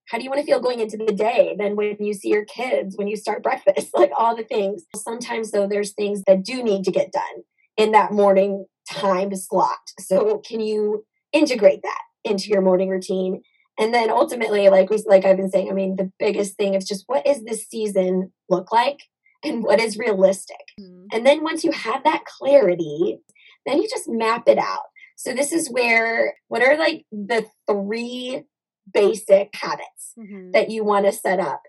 How 0.10 0.18
do 0.18 0.24
you 0.24 0.30
want 0.30 0.42
to 0.42 0.46
feel 0.46 0.60
going 0.60 0.80
into 0.80 0.98
the 0.98 1.14
day? 1.14 1.56
Then 1.58 1.76
when 1.76 1.96
you 2.00 2.14
see 2.14 2.30
your 2.30 2.46
kids, 2.46 2.98
when 2.98 3.08
you 3.08 3.16
start 3.16 3.44
breakfast, 3.44 3.90
like 3.94 4.12
all 4.18 4.36
the 4.36 4.44
things. 4.44 4.84
Sometimes 4.96 5.52
though 5.52 5.68
there's 5.68 5.94
things 5.94 6.22
that 6.28 6.44
do 6.44 6.64
need 6.64 6.84
to 6.86 6.92
get 6.92 7.12
done 7.12 7.44
in 7.78 7.92
that 7.92 8.12
morning 8.12 8.66
time 8.90 9.36
slot. 9.36 9.80
So 10.00 10.40
can 10.40 10.60
you 10.60 11.06
integrate 11.32 11.82
that 11.84 12.02
into 12.24 12.50
your 12.50 12.62
morning 12.62 12.90
routine? 12.90 13.42
And 13.80 13.94
then 13.94 14.12
ultimately, 14.12 14.70
like 14.70 14.90
we 14.90 15.02
like 15.08 15.26
I've 15.26 15.38
been 15.38 15.50
saying, 15.50 15.70
I 15.70 15.74
mean, 15.74 15.96
the 15.96 16.12
biggest 16.20 16.58
thing 16.58 16.76
is 16.76 16.88
just 16.88 17.06
what 17.08 17.26
is 17.26 17.44
this 17.44 17.68
season 17.68 18.32
look 18.50 18.72
like 18.72 19.00
and 19.44 19.64
what 19.64 19.80
is 19.80 19.98
realistic. 19.98 20.58
Mhm. 20.80 21.08
And 21.12 21.26
then 21.26 21.44
once 21.44 21.64
you 21.64 21.72
have 21.72 22.04
that 22.04 22.24
clarity, 22.26 23.20
then 23.66 23.82
you 23.82 23.90
just 23.90 24.08
map 24.08 24.48
it 24.48 24.60
out. 24.60 24.84
So 25.16 25.34
this 25.34 25.52
is 25.52 25.72
where 25.72 26.36
what 26.50 26.62
are 26.62 26.78
like 26.78 27.06
the 27.12 27.46
three 27.68 28.44
basic 28.92 29.56
habits 29.56 30.14
Mhm. 30.18 30.52
that 30.54 30.70
you 30.70 30.84
want 30.84 31.06
to 31.06 31.12
set 31.12 31.40
up 31.40 31.62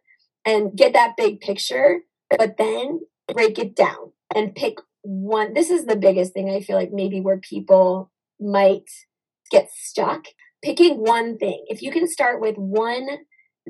and 0.44 0.76
get 0.76 0.92
that 0.92 1.16
big 1.16 1.40
picture, 1.40 2.04
but 2.36 2.56
then 2.56 3.00
break 3.32 3.58
it 3.58 3.74
down 3.74 4.12
and 4.34 4.54
pick 4.54 4.78
one. 5.02 5.54
This 5.54 5.70
is 5.70 5.86
the 5.86 5.96
biggest 5.96 6.32
thing 6.32 6.50
I 6.50 6.60
feel 6.60 6.76
like 6.76 6.92
maybe 6.92 7.20
where 7.20 7.38
people 7.38 8.10
might 8.40 8.88
get 9.50 9.70
stuck, 9.70 10.26
picking 10.62 10.98
one 10.98 11.36
thing. 11.38 11.64
If 11.68 11.82
you 11.82 11.90
can 11.90 12.06
start 12.08 12.40
with 12.40 12.56
one 12.56 13.08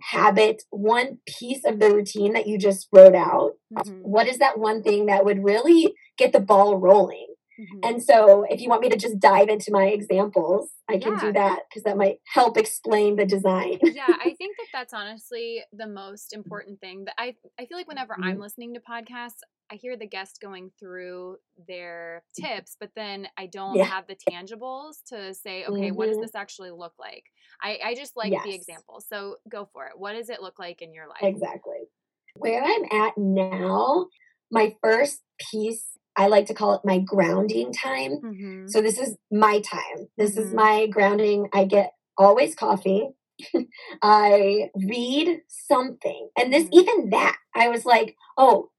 habit, 0.03 0.63
one 0.71 1.19
piece 1.27 1.65
of 1.65 1.79
the 1.79 1.93
routine 1.95 2.33
that 2.33 2.47
you 2.47 2.59
just 2.59 2.89
wrote 2.93 3.15
out, 3.15 3.53
mm-hmm. 3.73 4.01
what 4.01 4.27
is 4.27 4.39
that 4.39 4.59
one 4.59 4.83
thing 4.83 5.07
that 5.07 5.25
would 5.25 5.45
really 5.45 5.95
get 6.17 6.33
the 6.33 6.41
ball 6.41 6.79
rolling? 6.79 7.34
Mm-hmm. 7.59 7.81
And 7.83 8.03
so, 8.03 8.45
if 8.49 8.61
you 8.61 8.69
want 8.69 8.83
me 8.83 8.89
to 8.89 8.97
just 8.97 9.21
dive 9.21 9.49
into 9.49 9.71
my 9.71 9.87
examples, 9.87 10.71
I 10.89 10.99
can 10.99 11.13
yeah. 11.13 11.21
do 11.21 11.33
that 11.33 11.61
because 11.69 11.85
that 11.85 11.97
might 11.97 12.19
help 12.33 12.57
explain 12.57 13.17
the 13.17 13.25
design. 13.25 13.79
yeah, 13.83 14.07
I 14.09 14.35
think 14.37 14.57
that 14.57 14.67
that's 14.73 14.93
honestly 14.93 15.63
the 15.73 15.87
most 15.87 16.33
important 16.33 16.81
thing. 16.81 17.05
That 17.05 17.15
I 17.17 17.37
I 17.59 17.67
feel 17.67 17.79
like 17.79 17.89
whenever 17.89 18.15
mm-hmm. 18.15 18.25
I'm 18.25 18.39
listening 18.39 18.75
to 18.75 18.81
podcasts, 18.81 19.41
I 19.71 19.77
hear 19.77 19.97
the 19.97 20.07
guest 20.07 20.39
going 20.43 20.71
through 20.79 21.37
their 21.69 22.23
tips, 22.39 22.77
but 22.79 22.91
then 22.97 23.29
I 23.39 23.47
don't 23.47 23.77
yeah. 23.77 23.85
have 23.85 24.07
the 24.07 24.17
tangibles 24.31 24.97
to 25.09 25.33
say, 25.33 25.65
okay, 25.65 25.89
mm-hmm. 25.89 25.97
what 25.97 26.07
does 26.07 26.17
mm-hmm. 26.17 26.23
this 26.23 26.35
actually 26.35 26.71
look 26.71 26.95
like? 26.99 27.25
I 27.63 27.79
I 27.85 27.95
just 27.95 28.17
like 28.17 28.33
yes. 28.33 28.45
the 28.45 28.55
example. 28.55 29.03
So 29.07 29.37
go 29.49 29.69
for 29.73 29.87
it. 29.87 29.93
What 29.97 30.15
does 30.15 30.29
it 30.29 30.43
look 30.43 30.59
like 30.59 30.83
in 30.83 30.93
your 30.93 31.09
life? 31.09 31.23
Exactly. 31.23 31.89
Where 32.37 32.63
I'm 32.65 32.85
at 33.01 33.17
now, 33.17 34.07
my 34.51 34.75
first 34.83 35.21
piece 35.51 35.87
I 36.17 36.29
like 36.29 36.47
to 36.47 36.55
call 36.55 36.75
it 36.75 36.83
my 36.85 36.99
grounding 36.99 37.73
time. 37.73 38.19
Mm-hmm. 38.25 38.69
So 38.69 38.81
this 38.81 38.99
is 38.99 39.17
my 39.31 39.61
time. 39.61 40.09
This 40.17 40.33
mm-hmm. 40.33 40.49
is 40.49 40.55
my 40.55 40.87
grounding. 40.87 41.49
I 41.53 41.65
get 41.65 41.93
always 42.17 42.55
coffee. 42.55 43.09
I 44.03 44.71
read 44.75 45.41
something. 45.49 46.29
And 46.39 46.53
this, 46.53 46.65
mm-hmm. 46.65 46.79
even 46.79 47.11
that, 47.11 47.37
I 47.55 47.69
was 47.69 47.85
like, 47.85 48.17
oh, 48.37 48.71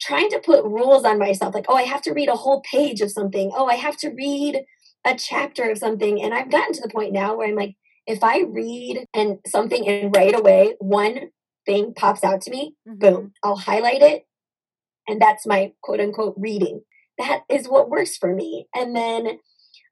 trying 0.00 0.30
to 0.30 0.38
put 0.38 0.64
rules 0.64 1.04
on 1.04 1.18
myself. 1.18 1.54
Like, 1.54 1.66
oh, 1.68 1.74
I 1.74 1.82
have 1.82 2.02
to 2.02 2.12
read 2.12 2.28
a 2.28 2.36
whole 2.36 2.62
page 2.62 3.00
of 3.00 3.10
something. 3.10 3.52
Oh, 3.54 3.66
I 3.66 3.74
have 3.74 3.96
to 3.98 4.10
read 4.10 4.62
a 5.04 5.14
chapter 5.14 5.70
of 5.70 5.78
something. 5.78 6.22
And 6.22 6.32
I've 6.32 6.50
gotten 6.50 6.72
to 6.74 6.82
the 6.82 6.88
point 6.88 7.12
now 7.12 7.36
where 7.36 7.48
I'm 7.48 7.54
like, 7.54 7.76
if 8.06 8.24
I 8.24 8.40
read 8.40 9.04
and 9.12 9.38
something 9.46 9.86
and 9.86 10.14
right 10.14 10.34
away, 10.34 10.74
one 10.78 11.30
thing 11.66 11.92
pops 11.94 12.24
out 12.24 12.40
to 12.42 12.50
me, 12.50 12.74
boom, 12.86 13.14
mm-hmm. 13.14 13.26
I'll 13.42 13.56
highlight 13.56 14.00
it 14.00 14.24
and 15.08 15.20
that's 15.20 15.46
my 15.46 15.72
quote 15.82 16.00
unquote 16.00 16.34
reading. 16.36 16.82
That 17.18 17.40
is 17.50 17.66
what 17.66 17.90
works 17.90 18.16
for 18.16 18.34
me. 18.34 18.68
And 18.74 18.94
then 18.94 19.38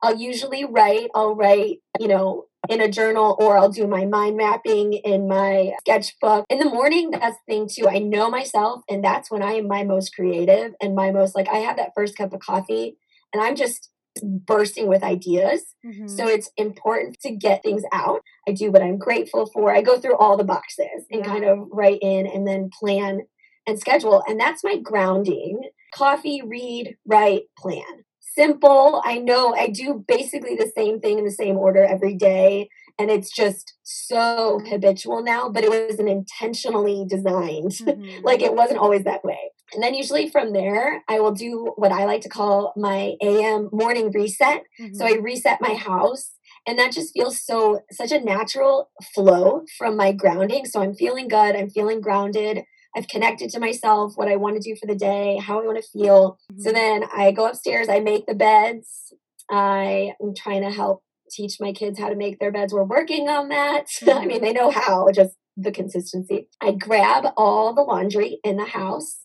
I'll 0.02 0.16
usually 0.16 0.64
write, 0.64 1.08
I'll 1.14 1.34
write, 1.34 1.78
you 1.98 2.06
know, 2.06 2.44
in 2.68 2.80
a 2.80 2.88
journal 2.88 3.36
or 3.38 3.56
I'll 3.56 3.70
do 3.70 3.86
my 3.86 4.04
mind 4.04 4.36
mapping 4.36 4.92
in 4.92 5.28
my 5.28 5.72
sketchbook. 5.80 6.44
In 6.50 6.58
the 6.58 6.66
morning, 6.66 7.10
that's 7.10 7.36
the 7.46 7.52
thing 7.52 7.68
too. 7.72 7.88
I 7.88 7.98
know 7.98 8.28
myself, 8.28 8.82
and 8.88 9.02
that's 9.02 9.30
when 9.30 9.42
I 9.42 9.52
am 9.52 9.68
my 9.68 9.84
most 9.84 10.14
creative 10.14 10.72
and 10.80 10.94
my 10.94 11.10
most 11.10 11.34
like 11.34 11.48
I 11.48 11.58
have 11.58 11.76
that 11.76 11.92
first 11.96 12.16
cup 12.16 12.32
of 12.32 12.40
coffee 12.40 12.96
and 13.32 13.42
I'm 13.42 13.56
just 13.56 13.90
bursting 14.22 14.88
with 14.88 15.02
ideas. 15.02 15.62
Mm-hmm. 15.84 16.08
So 16.08 16.26
it's 16.26 16.50
important 16.56 17.18
to 17.20 17.32
get 17.32 17.62
things 17.62 17.82
out. 17.92 18.22
I 18.48 18.52
do 18.52 18.70
what 18.70 18.82
I'm 18.82 18.98
grateful 18.98 19.46
for. 19.46 19.74
I 19.74 19.82
go 19.82 19.98
through 19.98 20.16
all 20.16 20.36
the 20.36 20.44
boxes 20.44 21.04
and 21.10 21.20
yeah. 21.20 21.26
kind 21.26 21.44
of 21.44 21.68
write 21.70 21.98
in 22.02 22.26
and 22.26 22.46
then 22.46 22.70
plan 22.80 23.22
and 23.66 23.78
schedule. 23.78 24.22
And 24.26 24.38
that's 24.38 24.64
my 24.64 24.78
grounding 24.78 25.62
coffee, 25.94 26.42
read, 26.44 26.96
write, 27.06 27.44
plan. 27.58 28.04
Simple. 28.20 29.00
I 29.04 29.18
know 29.18 29.54
I 29.54 29.68
do 29.68 30.04
basically 30.06 30.56
the 30.56 30.70
same 30.76 31.00
thing 31.00 31.18
in 31.18 31.24
the 31.24 31.30
same 31.30 31.56
order 31.56 31.82
every 31.82 32.14
day. 32.14 32.68
And 32.98 33.10
it's 33.10 33.30
just 33.30 33.74
so 33.82 34.60
habitual 34.66 35.22
now, 35.22 35.48
but 35.48 35.64
it 35.64 35.70
wasn't 35.70 36.08
intentionally 36.08 37.04
designed. 37.08 37.72
Mm-hmm. 37.86 38.24
like 38.24 38.42
it 38.42 38.54
wasn't 38.54 38.78
always 38.78 39.04
that 39.04 39.24
way. 39.24 39.38
And 39.72 39.82
then 39.82 39.94
usually 39.94 40.28
from 40.28 40.52
there, 40.52 41.02
I 41.08 41.20
will 41.20 41.32
do 41.32 41.72
what 41.76 41.92
I 41.92 42.04
like 42.04 42.20
to 42.22 42.28
call 42.28 42.72
my 42.76 43.14
AM 43.22 43.68
morning 43.72 44.10
reset. 44.12 44.64
Mm-hmm. 44.80 44.94
So 44.94 45.06
I 45.06 45.12
reset 45.12 45.60
my 45.60 45.74
house 45.74 46.36
and 46.66 46.78
that 46.78 46.92
just 46.92 47.12
feels 47.14 47.40
so 47.42 47.80
such 47.90 48.12
a 48.12 48.20
natural 48.20 48.90
flow 49.14 49.62
from 49.78 49.96
my 49.96 50.12
grounding 50.12 50.64
so 50.64 50.82
i'm 50.82 50.94
feeling 50.94 51.28
good 51.28 51.54
i'm 51.54 51.70
feeling 51.70 52.00
grounded 52.00 52.62
I've 52.96 53.08
connected 53.08 53.50
to 53.50 53.60
myself, 53.60 54.12
what 54.16 54.28
I 54.28 54.36
want 54.36 54.56
to 54.56 54.68
do 54.68 54.74
for 54.74 54.86
the 54.86 54.94
day, 54.94 55.36
how 55.36 55.60
I 55.60 55.66
want 55.66 55.76
to 55.76 55.90
feel. 55.90 56.38
Mm-hmm. 56.50 56.62
So 56.62 56.72
then 56.72 57.04
I 57.14 57.30
go 57.30 57.46
upstairs, 57.46 57.88
I 57.88 58.00
make 58.00 58.26
the 58.26 58.34
beds. 58.34 59.12
I 59.50 60.14
am 60.22 60.34
trying 60.34 60.62
to 60.62 60.70
help 60.70 61.02
teach 61.30 61.56
my 61.60 61.72
kids 61.72 61.98
how 61.98 62.08
to 62.08 62.16
make 62.16 62.38
their 62.38 62.50
beds. 62.50 62.72
We're 62.72 62.84
working 62.84 63.28
on 63.28 63.50
that. 63.50 63.86
Mm-hmm. 64.00 64.08
I 64.18 64.20
mean, 64.20 64.36
mm-hmm. 64.36 64.44
they 64.44 64.52
know 64.52 64.70
how, 64.70 65.10
just 65.12 65.34
the 65.56 65.70
consistency. 65.70 66.48
I 66.60 66.72
grab 66.72 67.26
all 67.36 67.74
the 67.74 67.82
laundry 67.82 68.38
in 68.42 68.56
the 68.56 68.64
house 68.64 69.20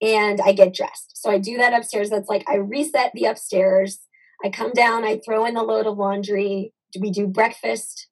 and 0.00 0.40
I 0.40 0.52
get 0.52 0.74
dressed. 0.74 1.12
So 1.14 1.30
I 1.30 1.38
do 1.38 1.58
that 1.58 1.74
upstairs. 1.74 2.08
That's 2.08 2.28
like 2.28 2.44
I 2.48 2.56
reset 2.56 3.12
the 3.14 3.26
upstairs. 3.26 4.00
I 4.42 4.48
come 4.48 4.72
down, 4.72 5.04
I 5.04 5.20
throw 5.24 5.44
in 5.44 5.54
the 5.54 5.62
load 5.62 5.86
of 5.86 5.98
laundry. 5.98 6.72
We 6.98 7.10
do 7.10 7.26
breakfast 7.26 8.08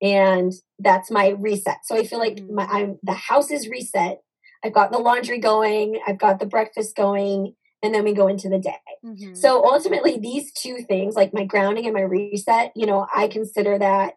and 0.00 0.52
that's 0.78 1.10
my 1.10 1.30
reset. 1.30 1.78
So 1.84 1.96
I 1.96 2.04
feel 2.04 2.18
like 2.18 2.36
mm-hmm. 2.36 2.54
my 2.54 2.64
I'm 2.66 2.98
the 3.02 3.14
house 3.14 3.50
is 3.50 3.68
reset 3.68 4.20
I've 4.66 4.72
got 4.72 4.90
the 4.90 4.98
laundry 4.98 5.38
going, 5.38 6.00
I've 6.06 6.18
got 6.18 6.40
the 6.40 6.46
breakfast 6.46 6.96
going, 6.96 7.54
and 7.82 7.94
then 7.94 8.02
we 8.02 8.12
go 8.12 8.26
into 8.26 8.48
the 8.48 8.58
day. 8.58 8.76
Mm-hmm. 9.04 9.34
So 9.34 9.64
ultimately, 9.64 10.18
these 10.18 10.52
two 10.52 10.78
things, 10.78 11.14
like 11.14 11.32
my 11.32 11.44
grounding 11.44 11.84
and 11.84 11.94
my 11.94 12.00
reset, 12.00 12.72
you 12.74 12.84
know, 12.86 13.06
I 13.14 13.28
consider 13.28 13.78
that 13.78 14.14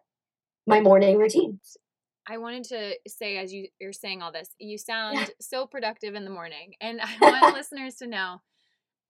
my 0.66 0.80
morning 0.80 1.18
routine. 1.18 1.60
I 2.28 2.38
wanted 2.38 2.64
to 2.64 2.94
say, 3.08 3.38
as 3.38 3.52
you, 3.52 3.68
you're 3.80 3.92
saying 3.92 4.22
all 4.22 4.32
this, 4.32 4.50
you 4.58 4.76
sound 4.76 5.18
yeah. 5.18 5.26
so 5.40 5.66
productive 5.66 6.14
in 6.14 6.24
the 6.24 6.30
morning. 6.30 6.74
And 6.80 7.00
I 7.22 7.40
want 7.40 7.54
listeners 7.56 7.94
to 7.96 8.06
know 8.06 8.40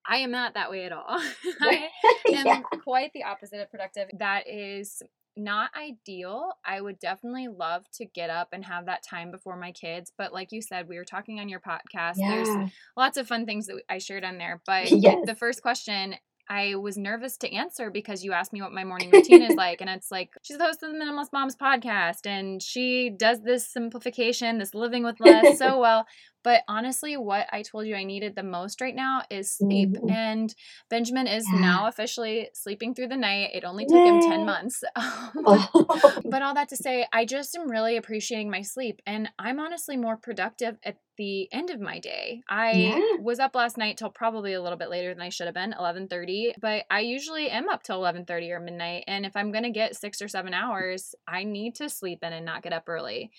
I 0.07 0.19
am 0.19 0.31
not 0.31 0.55
that 0.55 0.71
way 0.71 0.85
at 0.85 0.93
all. 0.93 1.05
I 1.61 1.89
am 2.33 2.47
yeah. 2.47 2.61
quite 2.83 3.13
the 3.13 3.25
opposite 3.25 3.61
of 3.61 3.71
productive. 3.71 4.09
That 4.19 4.47
is 4.47 5.03
not 5.37 5.71
ideal. 5.77 6.51
I 6.65 6.81
would 6.81 6.99
definitely 6.99 7.49
love 7.49 7.85
to 7.95 8.05
get 8.05 8.31
up 8.31 8.49
and 8.53 8.65
have 8.65 8.87
that 8.87 9.03
time 9.03 9.31
before 9.31 9.57
my 9.57 9.73
kids. 9.73 10.13
But 10.17 10.33
like 10.33 10.53
you 10.53 10.63
said, 10.63 10.89
we 10.89 10.97
were 10.97 11.05
talking 11.05 11.41
on 11.41 11.49
your 11.49 11.61
podcast. 11.61 12.15
Yeah. 12.17 12.31
There's 12.31 12.71
lots 12.97 13.17
of 13.17 13.27
fun 13.27 13.47
things 13.47 13.67
that 13.67 13.81
I 13.89 13.99
shared 13.99 14.25
on 14.25 14.39
there. 14.39 14.61
But 14.67 14.91
yes. 14.91 15.27
the 15.27 15.35
first 15.35 15.63
question 15.63 16.15
I 16.51 16.75
was 16.75 16.99
nervous 16.99 17.37
to 17.39 17.55
answer 17.55 17.93
because 17.93 18.25
you 18.25 18.33
asked 18.33 18.53
me 18.53 18.61
what 18.61 18.73
my 18.73 18.83
morning 18.83 19.11
routine 19.11 19.43
is 19.43 19.55
like. 19.57 19.81
And 19.81 19.89
it's 19.89 20.11
like, 20.11 20.31
she's 20.43 20.59
the 20.59 20.65
host 20.65 20.83
of 20.83 20.93
the 20.93 20.99
Minimalist 20.99 21.33
Moms 21.33 21.55
podcast 21.55 22.27
and 22.27 22.61
she 22.61 23.09
does 23.09 23.43
this 23.43 23.73
simplification, 23.73 24.59
this 24.59 24.75
living 24.75 25.05
with 25.05 25.21
less 25.21 25.59
so 25.59 25.79
well. 25.81 26.07
But 26.43 26.63
honestly, 26.69 27.17
what 27.17 27.47
I 27.53 27.63
told 27.63 27.87
you 27.87 27.95
I 27.95 28.05
needed 28.05 28.35
the 28.35 28.43
most 28.43 28.81
right 28.81 28.95
now 28.95 29.23
is 29.31 29.53
sleep. 29.53 29.91
Mm-hmm. 29.91 30.11
And 30.11 30.55
Benjamin 30.89 31.27
is 31.27 31.47
yeah. 31.53 31.61
now 31.61 31.87
officially 31.87 32.49
sleeping 32.55 32.95
through 32.95 33.09
the 33.09 33.17
night. 33.17 33.51
It 33.55 33.65
only 33.65 33.85
took 33.85 33.97
Yay. 33.97 34.09
him 34.09 34.21
10 34.21 34.47
months. 34.47 34.83
but 34.95 36.43
all 36.43 36.55
that 36.55 36.69
to 36.71 36.77
say, 36.77 37.07
I 37.13 37.25
just 37.25 37.57
am 37.57 37.71
really 37.71 37.97
appreciating 37.97 38.51
my 38.51 38.63
sleep. 38.63 39.01
And 39.07 39.29
I'm 39.39 39.61
honestly 39.61 39.97
more 39.97 40.17
productive 40.17 40.79
at 40.85 40.97
the 41.21 41.53
end 41.53 41.69
of 41.69 41.79
my 41.81 41.99
day. 41.99 42.43
I 42.49 42.73
yeah. 42.73 42.99
was 43.21 43.41
up 43.41 43.55
last 43.55 43.77
night 43.77 43.99
till 43.99 44.09
probably 44.09 44.55
a 44.55 44.63
little 44.63 44.79
bit 44.79 44.89
later 44.89 45.13
than 45.13 45.23
I 45.23 45.29
should 45.29 45.45
have 45.45 45.55
been, 45.55 45.75
11:30, 45.79 46.55
but 46.59 46.87
I 46.91 47.01
usually 47.01 47.51
am 47.51 47.69
up 47.69 47.83
till 47.83 48.01
11:30 48.01 48.51
or 48.53 48.59
midnight, 48.59 49.05
and 49.07 49.27
if 49.27 49.37
I'm 49.37 49.53
going 49.53 49.65
to 49.65 49.71
get 49.71 49.97
6 49.97 50.23
or 50.23 50.29
7 50.29 50.55
hours, 50.55 51.15
I 51.29 51.45
need 51.45 51.75
to 51.75 51.91
sleep 51.91 52.21
in 52.23 52.33
and 52.33 52.47
not 52.47 52.63
get 52.63 52.73
up 52.73 52.89
early. 52.89 53.31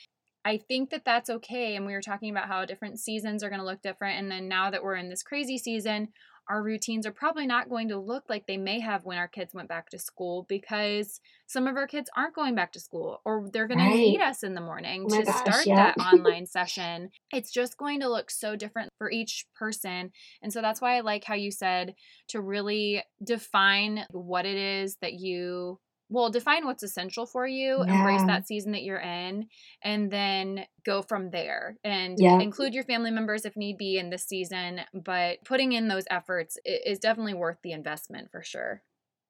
I 0.44 0.58
think 0.58 0.90
that 0.90 1.06
that's 1.06 1.30
okay. 1.30 1.76
And 1.76 1.86
we 1.86 1.94
were 1.94 2.02
talking 2.02 2.32
about 2.32 2.48
how 2.48 2.66
different 2.66 3.00
seasons 3.00 3.44
are 3.44 3.50
going 3.50 3.60
to 3.60 3.66
look 3.66 3.82
different. 3.82 4.20
And 4.20 4.32
then 4.32 4.48
now 4.48 4.72
that 4.72 4.84
we're 4.84 4.96
in 4.96 5.10
this 5.10 5.24
crazy 5.24 5.58
season, 5.58 6.10
our 6.50 6.62
routines 6.62 7.06
are 7.06 7.12
probably 7.12 7.46
not 7.46 7.70
going 7.70 7.88
to 7.90 7.98
look 7.98 8.26
like 8.28 8.46
they 8.46 8.58
may 8.58 8.80
have 8.80 9.06
when 9.06 9.18
our 9.18 9.28
kids 9.28 9.54
went 9.54 9.70
back 9.70 9.90
to 9.90 10.00
school 10.00 10.46
because 10.50 11.22
some 11.48 11.68
of 11.68 11.78
our 11.78 11.88
kids 11.88 12.10
aren't 12.16 12.36
going 12.36 12.56
back 12.56 12.74
to 12.74 12.80
school 12.80 13.22
or 13.24 13.48
they're 13.54 13.68
going 13.68 13.80
right. 13.80 13.92
to 13.92 13.98
need 13.98 14.22
us 14.22 14.44
in 14.44 14.54
the 14.54 14.62
morning 14.62 15.06
oh 15.10 15.18
to 15.18 15.24
gosh, 15.24 15.40
start 15.40 15.66
yeah. 15.66 15.76
that 15.76 15.98
online 16.14 16.46
session. 16.46 17.10
It's 17.32 17.52
just 17.52 17.78
going 17.78 18.00
to 18.02 18.10
look 18.10 18.32
so 18.32 18.56
different 18.56 18.90
for 18.98 19.10
each 19.10 19.46
person. 19.58 20.12
And 20.42 20.52
so 20.52 20.62
that's 20.62 20.82
why 20.82 20.98
I 20.98 21.02
like 21.02 21.24
how 21.24 21.36
you 21.36 21.52
said 21.52 21.96
to 22.30 22.42
really 22.42 23.04
define 23.24 24.06
what 24.12 24.46
it 24.46 24.58
is 24.58 24.98
that 25.02 25.14
you 25.14 25.80
well 26.12 26.30
define 26.30 26.66
what's 26.66 26.84
essential 26.84 27.26
for 27.26 27.48
you 27.48 27.84
yeah. 27.86 27.96
embrace 27.96 28.24
that 28.28 28.48
season 28.48 28.74
that 28.74 28.84
you're 28.84 29.00
in 29.00 29.48
and 29.84 30.12
then 30.12 30.66
go 30.86 31.02
from 31.02 31.32
there 31.32 31.78
and 31.84 32.18
yeah. 32.20 32.40
include 32.40 32.74
your 32.74 32.84
family 32.84 33.10
members 33.10 33.46
if 33.46 33.56
need 33.56 33.78
be 33.78 33.98
in 33.98 34.10
this 34.10 34.24
season 34.24 34.82
but 34.94 35.38
putting 35.46 35.72
in 35.72 35.88
those 35.88 36.04
efforts 36.12 36.58
is 36.66 37.00
definitely 37.00 37.34
worth 37.34 37.58
the 37.64 37.72
investment 37.72 38.30
for 38.32 38.44
sure 38.44 38.84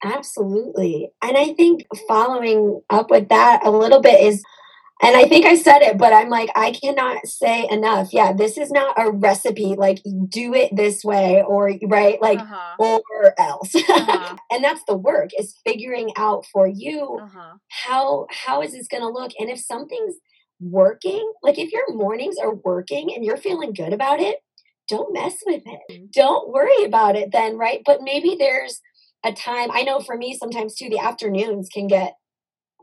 absolutely 0.04 1.10
and 1.22 1.38
i 1.38 1.54
think 1.54 1.86
following 2.08 2.82
up 2.90 3.10
with 3.10 3.30
that 3.30 3.62
a 3.64 3.72
little 3.72 4.02
bit 4.02 4.20
is 4.20 4.44
and 5.04 5.16
I 5.16 5.26
think 5.26 5.46
I 5.46 5.56
said 5.56 5.82
it, 5.82 5.98
but 5.98 6.14
I'm 6.14 6.30
like, 6.30 6.50
I 6.56 6.72
cannot 6.72 7.26
say 7.26 7.68
enough. 7.70 8.10
Yeah, 8.14 8.34
this 8.34 8.58
is 8.58 8.70
not 8.70 8.94
a 8.98 9.12
recipe, 9.12 9.76
like 9.76 10.02
do 10.30 10.54
it 10.54 10.76
this 10.76 11.04
way 11.04 11.44
or 11.48 11.74
right, 11.88 12.22
like 12.22 12.40
uh-huh. 12.40 12.76
or 12.78 13.40
else. 13.40 13.74
Uh-huh. 13.76 14.36
and 14.52 14.64
that's 14.64 14.84
the 14.88 14.98
work 14.98 15.32
is 15.38 15.56
figuring 15.66 16.12
out 16.18 16.46
for 16.52 16.68
you 16.68 17.18
uh-huh. 17.22 17.54
how 17.70 18.28
how 18.30 18.62
is 18.62 18.74
this 18.74 18.88
gonna 18.88 19.10
look? 19.10 19.32
And 19.40 19.50
if 19.50 19.60
something's 19.60 20.16
working, 20.60 21.32
like 21.42 21.58
if 21.58 21.72
your 21.72 21.94
mornings 21.94 22.36
are 22.42 22.54
working 22.54 23.12
and 23.14 23.26
you're 23.26 23.38
feeling 23.38 23.74
good 23.74 23.94
about 23.94 24.20
it, 24.20 24.38
don't 24.88 25.14
mess 25.14 25.38
with 25.46 25.64
it. 25.66 25.80
Mm-hmm. 25.92 26.06
Don't 26.14 26.52
worry 26.52 26.84
about 26.86 27.16
it 27.16 27.32
then, 27.32 27.58
right? 27.58 27.82
But 27.86 28.02
maybe 28.04 28.36
there's 28.38 28.82
a 29.26 29.34
time. 29.34 29.70
I 29.72 29.84
know 29.84 30.00
for 30.00 30.18
me 30.18 30.38
sometimes 30.38 30.76
too, 30.76 30.90
the 30.90 31.00
afternoons 31.00 31.70
can 31.70 31.88
get 31.88 32.16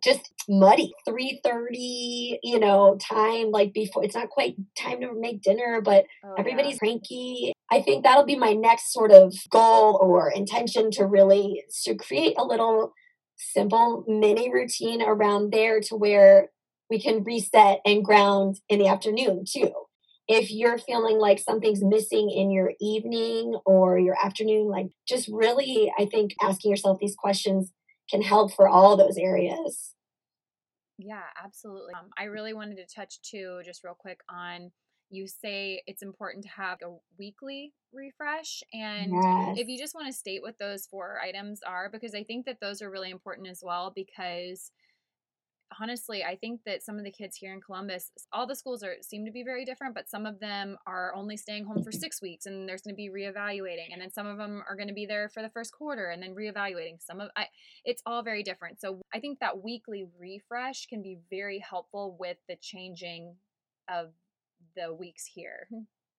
just 0.02 0.32
muddy 0.48 0.92
3.30 1.06 2.38
you 2.42 2.58
know 2.58 2.96
time 3.00 3.50
like 3.50 3.72
before 3.72 4.04
it's 4.04 4.14
not 4.14 4.30
quite 4.30 4.56
time 4.76 5.00
to 5.00 5.08
make 5.18 5.42
dinner 5.42 5.80
but 5.84 6.04
oh, 6.24 6.34
everybody's 6.38 6.74
yeah. 6.74 6.78
cranky 6.78 7.52
i 7.70 7.82
think 7.82 8.02
that'll 8.02 8.24
be 8.24 8.36
my 8.36 8.52
next 8.52 8.92
sort 8.92 9.10
of 9.10 9.34
goal 9.50 9.98
or 10.00 10.30
intention 10.30 10.90
to 10.90 11.04
really 11.04 11.62
to 11.84 11.94
create 11.94 12.34
a 12.38 12.44
little 12.44 12.92
simple 13.36 14.04
mini 14.08 14.52
routine 14.52 15.02
around 15.02 15.52
there 15.52 15.80
to 15.80 15.94
where 15.94 16.48
we 16.90 17.00
can 17.00 17.22
reset 17.22 17.80
and 17.84 18.04
ground 18.04 18.58
in 18.68 18.78
the 18.78 18.88
afternoon 18.88 19.44
too 19.46 19.70
if 20.28 20.50
you're 20.50 20.78
feeling 20.78 21.18
like 21.18 21.38
something's 21.38 21.82
missing 21.82 22.30
in 22.30 22.50
your 22.50 22.72
evening 22.80 23.58
or 23.64 23.98
your 23.98 24.16
afternoon 24.22 24.68
like 24.68 24.86
just 25.06 25.28
really 25.30 25.92
i 25.98 26.06
think 26.06 26.32
asking 26.42 26.70
yourself 26.70 26.98
these 27.00 27.16
questions 27.16 27.72
can 28.10 28.22
help 28.22 28.54
for 28.54 28.68
all 28.68 28.96
those 28.96 29.16
areas. 29.16 29.94
Yeah, 30.98 31.22
absolutely. 31.42 31.94
Um, 31.94 32.10
I 32.18 32.24
really 32.24 32.54
wanted 32.54 32.76
to 32.76 32.86
touch 32.94 33.20
too, 33.22 33.60
just 33.64 33.84
real 33.84 33.94
quick, 33.94 34.20
on 34.28 34.72
you 35.10 35.26
say 35.26 35.82
it's 35.86 36.02
important 36.02 36.44
to 36.44 36.50
have 36.50 36.78
a 36.82 36.94
weekly 37.18 37.72
refresh. 37.92 38.62
And 38.74 39.12
yes. 39.12 39.58
if 39.58 39.68
you 39.68 39.78
just 39.78 39.94
want 39.94 40.06
to 40.06 40.12
state 40.12 40.42
what 40.42 40.58
those 40.58 40.86
four 40.86 41.18
items 41.22 41.60
are, 41.66 41.88
because 41.88 42.14
I 42.14 42.24
think 42.24 42.44
that 42.46 42.60
those 42.60 42.82
are 42.82 42.90
really 42.90 43.10
important 43.10 43.48
as 43.48 43.62
well, 43.62 43.92
because 43.94 44.70
honestly, 45.80 46.24
I 46.24 46.36
think 46.36 46.60
that 46.66 46.82
some 46.82 46.98
of 46.98 47.04
the 47.04 47.10
kids 47.10 47.36
here 47.36 47.52
in 47.52 47.60
Columbus, 47.60 48.10
all 48.32 48.46
the 48.46 48.54
schools 48.54 48.82
are 48.82 48.96
seem 49.02 49.24
to 49.24 49.30
be 49.30 49.42
very 49.42 49.64
different, 49.64 49.94
but 49.94 50.08
some 50.08 50.26
of 50.26 50.40
them 50.40 50.76
are 50.86 51.14
only 51.14 51.36
staying 51.36 51.64
home 51.64 51.82
for 51.82 51.92
six 51.92 52.22
weeks, 52.22 52.46
and 52.46 52.68
there's 52.68 52.82
going 52.82 52.94
to 52.94 52.96
be 52.96 53.10
reevaluating, 53.10 53.92
and 53.92 54.00
then 54.00 54.10
some 54.10 54.26
of 54.26 54.38
them 54.38 54.62
are 54.68 54.76
going 54.76 54.88
to 54.88 54.94
be 54.94 55.06
there 55.06 55.28
for 55.28 55.42
the 55.42 55.50
first 55.50 55.72
quarter, 55.72 56.10
and 56.10 56.22
then 56.22 56.34
reevaluating. 56.34 56.96
Some 57.00 57.20
of 57.20 57.30
I, 57.36 57.46
it's 57.84 58.02
all 58.06 58.22
very 58.22 58.42
different. 58.42 58.80
So 58.80 59.00
I 59.12 59.20
think 59.20 59.40
that 59.40 59.62
weekly 59.62 60.06
refresh 60.18 60.86
can 60.86 61.02
be 61.02 61.18
very 61.30 61.58
helpful 61.58 62.16
with 62.18 62.38
the 62.48 62.56
changing 62.60 63.36
of 63.90 64.12
the 64.76 64.92
weeks 64.94 65.24
here. 65.26 65.68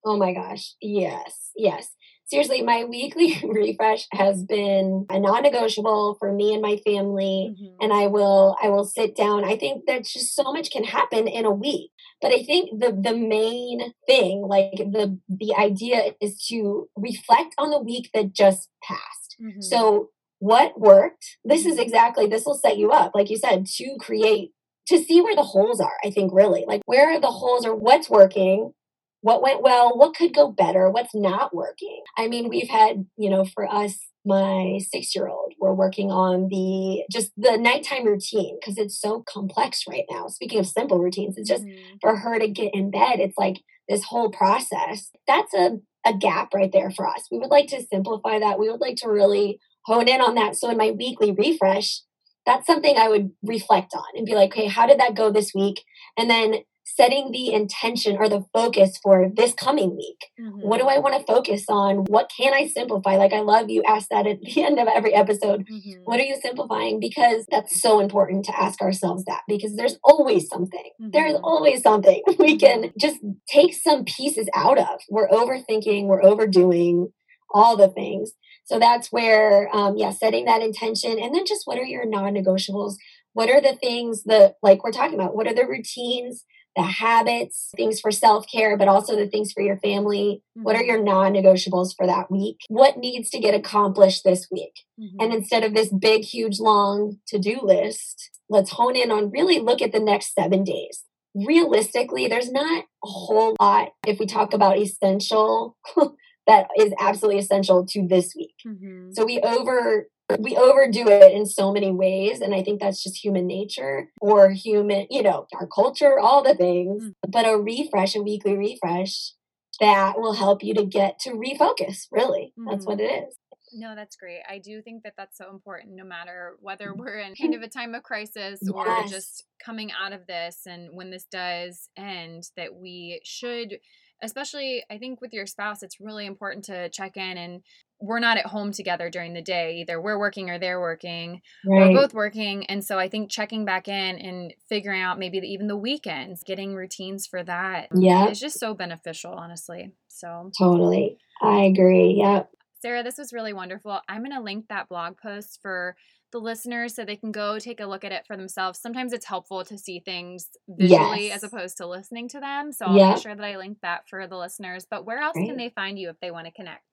Oh 0.04 0.16
my 0.16 0.32
gosh. 0.32 0.74
Yes. 0.80 1.50
Yes. 1.56 1.90
Seriously, 2.26 2.62
my 2.62 2.84
weekly 2.88 3.42
refresh 3.42 4.06
has 4.12 4.44
been 4.44 5.06
a 5.10 5.18
non-negotiable 5.18 6.16
for 6.18 6.32
me 6.32 6.52
and 6.54 6.62
my 6.62 6.76
family 6.84 7.54
mm-hmm. 7.54 7.76
and 7.80 7.92
I 7.92 8.06
will 8.06 8.56
I 8.62 8.68
will 8.68 8.84
sit 8.84 9.16
down. 9.16 9.44
I 9.44 9.56
think 9.56 9.84
that 9.86 10.04
just 10.04 10.34
so 10.34 10.52
much 10.52 10.70
can 10.70 10.84
happen 10.84 11.26
in 11.26 11.44
a 11.44 11.50
week. 11.50 11.90
But 12.22 12.32
I 12.32 12.42
think 12.42 12.78
the 12.78 12.92
the 12.92 13.16
main 13.16 13.92
thing, 14.06 14.42
like 14.42 14.76
the 14.76 15.18
the 15.28 15.54
idea 15.58 16.12
is 16.20 16.44
to 16.48 16.88
reflect 16.96 17.54
on 17.58 17.70
the 17.70 17.80
week 17.80 18.10
that 18.14 18.32
just 18.32 18.68
passed. 18.82 19.36
Mm-hmm. 19.42 19.62
So 19.62 20.10
what 20.38 20.80
worked? 20.80 21.38
This 21.44 21.66
is 21.66 21.78
exactly 21.78 22.26
this 22.26 22.44
will 22.46 22.54
set 22.54 22.78
you 22.78 22.90
up, 22.90 23.12
like 23.14 23.30
you 23.30 23.36
said, 23.36 23.66
to 23.66 23.96
create 23.98 24.52
to 24.86 24.98
see 24.98 25.20
where 25.20 25.36
the 25.36 25.42
holes 25.42 25.80
are, 25.80 25.96
I 26.04 26.10
think 26.10 26.32
really. 26.32 26.64
Like 26.66 26.82
where 26.86 27.10
are 27.10 27.20
the 27.20 27.28
holes 27.28 27.64
or 27.64 27.74
what's 27.74 28.10
working? 28.10 28.72
What 29.22 29.42
went 29.42 29.62
well, 29.62 29.96
what 29.96 30.14
could 30.14 30.34
go 30.34 30.50
better, 30.50 30.90
what's 30.90 31.14
not 31.14 31.54
working. 31.54 32.02
I 32.16 32.28
mean, 32.28 32.48
we've 32.48 32.68
had, 32.68 33.06
you 33.16 33.30
know, 33.30 33.44
for 33.44 33.66
us, 33.66 33.98
my 34.24 34.78
six 34.90 35.14
year 35.14 35.28
old, 35.28 35.54
we're 35.58 35.72
working 35.72 36.10
on 36.10 36.48
the 36.48 37.04
just 37.10 37.32
the 37.36 37.56
nighttime 37.56 38.04
routine 38.04 38.58
because 38.60 38.76
it's 38.76 39.00
so 39.00 39.24
complex 39.26 39.84
right 39.88 40.04
now. 40.10 40.26
Speaking 40.28 40.58
of 40.58 40.66
simple 40.66 40.98
routines, 40.98 41.36
it's 41.38 41.48
just 41.48 41.64
mm-hmm. 41.64 41.96
for 42.00 42.16
her 42.16 42.38
to 42.38 42.48
get 42.48 42.74
in 42.74 42.90
bed, 42.90 43.18
it's 43.18 43.38
like 43.38 43.56
this 43.88 44.04
whole 44.04 44.30
process. 44.30 45.10
That's 45.26 45.52
a, 45.54 45.78
a 46.06 46.14
gap 46.14 46.54
right 46.54 46.70
there 46.72 46.90
for 46.90 47.06
us. 47.06 47.26
We 47.30 47.38
would 47.38 47.50
like 47.50 47.68
to 47.68 47.82
simplify 47.82 48.38
that. 48.38 48.58
We 48.58 48.70
would 48.70 48.80
like 48.80 48.96
to 48.96 49.08
really 49.08 49.58
hone 49.86 50.08
in 50.08 50.20
on 50.20 50.34
that. 50.36 50.56
So 50.56 50.70
in 50.70 50.76
my 50.76 50.92
weekly 50.92 51.32
refresh, 51.32 52.02
that's 52.46 52.66
something 52.66 52.96
I 52.96 53.08
would 53.08 53.30
reflect 53.42 53.94
on 53.94 54.04
and 54.14 54.26
be 54.26 54.34
like, 54.34 54.52
okay, 54.52 54.66
how 54.66 54.86
did 54.86 55.00
that 55.00 55.14
go 55.14 55.30
this 55.30 55.52
week? 55.54 55.82
And 56.16 56.30
then 56.30 56.56
setting 56.96 57.30
the 57.32 57.52
intention 57.52 58.16
or 58.16 58.28
the 58.28 58.44
focus 58.52 58.98
for 59.02 59.30
this 59.34 59.52
coming 59.54 59.96
week. 59.96 60.26
Mm-hmm. 60.40 60.60
What 60.60 60.80
do 60.80 60.86
I 60.86 60.98
want 60.98 61.14
to 61.14 61.32
focus 61.32 61.64
on? 61.68 62.04
What 62.06 62.30
can 62.34 62.52
I 62.52 62.68
simplify? 62.68 63.16
Like 63.16 63.32
I 63.32 63.40
love 63.40 63.70
you 63.70 63.82
ask 63.86 64.08
that 64.10 64.26
at 64.26 64.40
the 64.42 64.62
end 64.62 64.78
of 64.78 64.88
every 64.88 65.14
episode. 65.14 65.66
Mm-hmm. 65.66 66.02
What 66.04 66.20
are 66.20 66.24
you 66.24 66.36
simplifying? 66.42 67.00
Because 67.00 67.46
that's 67.50 67.80
so 67.80 68.00
important 68.00 68.44
to 68.46 68.60
ask 68.60 68.80
ourselves 68.80 69.24
that 69.24 69.42
because 69.48 69.76
there's 69.76 69.98
always 70.04 70.48
something. 70.48 70.90
Mm-hmm. 71.00 71.10
There's 71.10 71.36
always 71.42 71.82
something 71.82 72.22
we 72.38 72.56
can 72.56 72.92
just 72.98 73.18
take 73.48 73.74
some 73.74 74.04
pieces 74.04 74.48
out 74.54 74.78
of. 74.78 75.00
We're 75.08 75.28
overthinking, 75.28 76.06
we're 76.06 76.24
overdoing 76.24 77.12
all 77.52 77.76
the 77.76 77.88
things. 77.88 78.32
So 78.64 78.78
that's 78.78 79.10
where, 79.10 79.68
um, 79.74 79.96
yeah, 79.96 80.12
setting 80.12 80.44
that 80.44 80.62
intention 80.62 81.18
and 81.18 81.34
then 81.34 81.44
just 81.46 81.66
what 81.66 81.78
are 81.78 81.84
your 81.84 82.06
non 82.06 82.34
negotiables? 82.34 82.94
What 83.32 83.48
are 83.48 83.60
the 83.60 83.76
things 83.76 84.24
that, 84.24 84.54
like 84.62 84.84
we're 84.84 84.92
talking 84.92 85.14
about, 85.14 85.34
what 85.34 85.46
are 85.46 85.54
the 85.54 85.66
routines 85.66 86.44
the 86.80 86.86
habits, 86.86 87.70
things 87.76 88.00
for 88.00 88.10
self 88.10 88.46
care, 88.50 88.76
but 88.76 88.88
also 88.88 89.14
the 89.14 89.26
things 89.26 89.52
for 89.52 89.62
your 89.62 89.76
family. 89.78 90.42
Mm-hmm. 90.56 90.62
What 90.64 90.76
are 90.76 90.78
mm-hmm. 90.78 90.88
your 90.88 91.02
non 91.02 91.32
negotiables 91.34 91.94
for 91.94 92.06
that 92.06 92.30
week? 92.30 92.58
What 92.68 92.96
needs 92.96 93.28
to 93.30 93.38
get 93.38 93.54
accomplished 93.54 94.24
this 94.24 94.48
week? 94.50 94.72
Mm-hmm. 94.98 95.16
And 95.20 95.34
instead 95.34 95.62
of 95.62 95.74
this 95.74 95.92
big, 95.92 96.22
huge, 96.22 96.58
long 96.58 97.18
to 97.28 97.38
do 97.38 97.60
list, 97.62 98.30
let's 98.48 98.70
hone 98.70 98.96
in 98.96 99.10
on 99.10 99.30
really 99.30 99.58
look 99.58 99.82
at 99.82 99.92
the 99.92 100.00
next 100.00 100.34
seven 100.34 100.64
days. 100.64 101.04
Realistically, 101.34 102.26
there's 102.28 102.50
not 102.50 102.84
a 103.04 103.08
whole 103.08 103.56
lot 103.60 103.90
if 104.06 104.18
we 104.18 104.26
talk 104.26 104.54
about 104.54 104.78
essential. 104.78 105.76
that 106.46 106.68
is 106.78 106.92
absolutely 106.98 107.38
essential 107.38 107.86
to 107.86 108.06
this 108.08 108.34
week. 108.34 108.54
Mm-hmm. 108.66 109.12
So 109.12 109.24
we 109.24 109.40
over 109.40 110.08
we 110.38 110.56
overdo 110.56 111.08
it 111.08 111.32
in 111.32 111.46
so 111.46 111.72
many 111.72 111.90
ways 111.90 112.40
and 112.40 112.54
i 112.54 112.62
think 112.62 112.80
that's 112.80 113.02
just 113.02 113.22
human 113.22 113.46
nature 113.46 114.10
or 114.20 114.50
human 114.50 115.06
you 115.10 115.22
know 115.22 115.46
our 115.58 115.66
culture 115.66 116.18
all 116.18 116.42
the 116.42 116.54
things 116.54 117.04
mm. 117.04 117.14
but 117.28 117.46
a 117.46 117.56
refresh 117.56 118.14
a 118.14 118.22
weekly 118.22 118.56
refresh 118.56 119.32
that 119.80 120.18
will 120.18 120.34
help 120.34 120.62
you 120.62 120.74
to 120.74 120.84
get 120.84 121.18
to 121.18 121.30
refocus 121.30 122.06
really 122.10 122.52
mm. 122.58 122.64
that's 122.68 122.86
what 122.86 122.98
mm-hmm. 122.98 123.14
it 123.14 123.28
is 123.28 123.36
no, 123.72 123.94
that's 123.94 124.16
great. 124.16 124.40
I 124.48 124.58
do 124.58 124.82
think 124.82 125.04
that 125.04 125.14
that's 125.16 125.38
so 125.38 125.50
important 125.50 125.94
no 125.94 126.04
matter 126.04 126.56
whether 126.60 126.92
we're 126.92 127.20
in 127.20 127.34
kind 127.36 127.54
of 127.54 127.62
a 127.62 127.68
time 127.68 127.94
of 127.94 128.02
crisis 128.02 128.58
yes. 128.60 128.72
or 128.74 129.04
just 129.06 129.44
coming 129.64 129.92
out 129.92 130.12
of 130.12 130.26
this 130.26 130.62
and 130.66 130.88
when 130.92 131.10
this 131.10 131.24
does 131.30 131.88
end, 131.96 132.48
that 132.56 132.74
we 132.74 133.20
should 133.24 133.78
especially 134.22 134.84
I 134.90 134.98
think 134.98 135.20
with 135.20 135.32
your 135.32 135.46
spouse, 135.46 135.82
it's 135.82 136.00
really 136.00 136.26
important 136.26 136.64
to 136.66 136.88
check 136.90 137.16
in 137.16 137.38
and 137.38 137.62
we're 138.00 138.18
not 138.18 138.38
at 138.38 138.46
home 138.46 138.72
together 138.72 139.10
during 139.10 139.34
the 139.34 139.42
day. 139.42 139.80
Either 139.80 140.00
we're 140.00 140.18
working 140.18 140.50
or 140.50 140.58
they're 140.58 140.80
working. 140.80 141.42
Right. 141.66 141.92
We're 141.92 142.00
both 142.00 142.14
working. 142.14 142.64
And 142.66 142.84
so 142.84 142.98
I 142.98 143.08
think 143.08 143.30
checking 143.30 143.64
back 143.64 143.88
in 143.88 144.18
and 144.18 144.54
figuring 144.68 145.02
out 145.02 145.18
maybe 145.18 145.38
even 145.38 145.66
the 145.66 145.76
weekends, 145.76 146.42
getting 146.42 146.74
routines 146.74 147.26
for 147.26 147.42
that 147.42 147.88
yeah. 147.94 148.28
is 148.28 148.40
just 148.40 148.58
so 148.58 148.74
beneficial, 148.74 149.32
honestly. 149.32 149.92
So 150.08 150.50
totally. 150.58 151.18
I 151.42 151.64
agree. 151.64 152.14
Yep. 152.18 152.50
Sarah, 152.80 153.02
this 153.02 153.18
was 153.18 153.32
really 153.32 153.52
wonderful. 153.52 154.00
I'm 154.08 154.22
going 154.24 154.34
to 154.34 154.40
link 154.40 154.68
that 154.68 154.88
blog 154.88 155.18
post 155.18 155.58
for 155.60 155.94
the 156.32 156.38
listeners 156.38 156.94
so 156.94 157.04
they 157.04 157.16
can 157.16 157.32
go 157.32 157.58
take 157.58 157.80
a 157.80 157.86
look 157.86 158.04
at 158.04 158.12
it 158.12 158.26
for 158.26 158.36
themselves. 158.36 158.78
Sometimes 158.78 159.12
it's 159.12 159.26
helpful 159.26 159.64
to 159.64 159.76
see 159.76 160.00
things 160.00 160.48
visually 160.68 161.26
yes. 161.26 161.36
as 161.36 161.42
opposed 161.42 161.76
to 161.78 161.86
listening 161.86 162.28
to 162.28 162.40
them. 162.40 162.72
So 162.72 162.86
I'll 162.86 162.96
yep. 162.96 163.14
make 163.14 163.22
sure 163.22 163.34
that 163.34 163.44
I 163.44 163.56
link 163.56 163.78
that 163.82 164.08
for 164.08 164.26
the 164.26 164.38
listeners. 164.38 164.86
But 164.88 165.04
where 165.04 165.18
else 165.18 165.34
can 165.34 165.56
they 165.56 165.70
find 165.70 165.98
you 165.98 166.08
if 166.08 166.20
they 166.20 166.30
want 166.30 166.46
to 166.46 166.52
connect? 166.52 166.84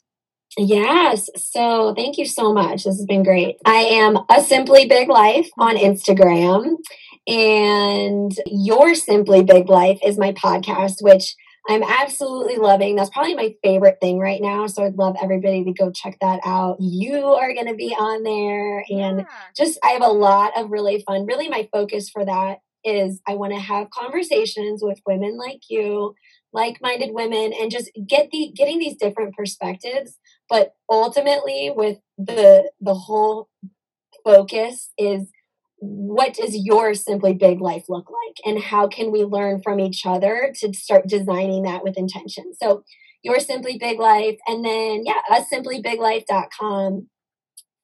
Yes. 0.57 1.29
So 1.35 1.93
thank 1.95 2.17
you 2.17 2.25
so 2.25 2.51
much. 2.51 2.83
This 2.83 2.97
has 2.97 3.05
been 3.05 3.23
great. 3.23 3.57
I 3.63 3.77
am 3.77 4.17
a 4.29 4.41
Simply 4.41 4.87
Big 4.87 5.07
Life 5.07 5.49
on 5.57 5.77
Instagram, 5.77 6.77
and 7.27 8.31
Your 8.47 8.95
Simply 8.95 9.43
Big 9.43 9.69
Life 9.69 9.99
is 10.03 10.17
my 10.17 10.31
podcast, 10.31 10.95
which 11.01 11.35
I'm 11.69 11.83
absolutely 11.83 12.55
loving. 12.55 12.95
That's 12.95 13.09
probably 13.09 13.35
my 13.35 13.53
favorite 13.61 13.97
thing 14.01 14.19
right 14.19 14.41
now. 14.41 14.67
So 14.67 14.83
I'd 14.83 14.95
love 14.95 15.15
everybody 15.21 15.63
to 15.65 15.73
go 15.73 15.91
check 15.91 16.17
that 16.21 16.39
out. 16.45 16.77
You 16.79 17.25
are 17.25 17.53
going 17.53 17.67
to 17.67 17.75
be 17.75 17.89
on 17.89 18.23
there. 18.23 18.85
And 18.89 19.19
yeah. 19.19 19.25
just, 19.55 19.77
I 19.83 19.89
have 19.89 20.01
a 20.01 20.07
lot 20.07 20.57
of 20.57 20.71
really 20.71 21.03
fun. 21.05 21.25
Really, 21.25 21.49
my 21.49 21.67
focus 21.71 22.09
for 22.09 22.23
that 22.23 22.59
is 22.85 23.19
I 23.27 23.35
want 23.35 23.53
to 23.53 23.59
have 23.59 23.89
conversations 23.89 24.81
with 24.81 25.01
women 25.05 25.37
like 25.37 25.63
you, 25.69 26.15
like 26.53 26.81
minded 26.81 27.09
women, 27.11 27.51
and 27.59 27.69
just 27.69 27.91
get 28.07 28.29
the 28.31 28.51
getting 28.55 28.79
these 28.79 28.95
different 28.95 29.35
perspectives. 29.35 30.17
But 30.49 30.75
ultimately, 30.89 31.71
with 31.75 31.99
the 32.17 32.71
the 32.79 32.93
whole 32.93 33.49
focus 34.23 34.91
is 34.97 35.29
what 35.79 36.33
does 36.33 36.55
your 36.55 36.93
simply 36.93 37.33
big 37.33 37.61
life 37.61 37.85
look 37.87 38.09
like? 38.09 38.35
And 38.45 38.61
how 38.61 38.87
can 38.87 39.11
we 39.11 39.23
learn 39.23 39.61
from 39.61 39.79
each 39.79 40.05
other 40.05 40.51
to 40.59 40.73
start 40.73 41.07
designing 41.07 41.63
that 41.63 41.83
with 41.83 41.97
intention? 41.97 42.53
So 42.55 42.83
your 43.23 43.39
simply 43.39 43.77
big 43.77 43.99
life 43.99 44.37
and 44.47 44.63
then 44.63 45.03
yeah 45.03 45.21
us 45.29 45.49
simply 45.49 45.81
big 45.81 45.99
simplybiglife.com 45.99 47.07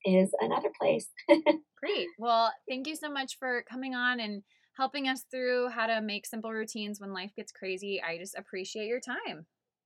is 0.06 0.30
another 0.40 0.70
place. 0.80 1.08
Great. 1.28 2.08
Well 2.18 2.52
thank 2.68 2.88
you 2.88 2.96
so 2.96 3.10
much 3.10 3.38
for 3.40 3.64
coming 3.70 3.96
on 3.96 4.20
and 4.20 4.44
helping 4.78 5.08
us 5.08 5.26
through 5.30 5.70
how 5.70 5.86
to 5.86 6.02
make 6.02 6.26
simple 6.26 6.52
routines 6.52 7.00
when 7.00 7.14
life 7.14 7.32
gets 7.36 7.52
crazy. 7.52 8.02
I 8.02 8.18
just 8.18 8.38
appreciate 8.38 8.88
your 8.88 9.00
time 9.00 9.46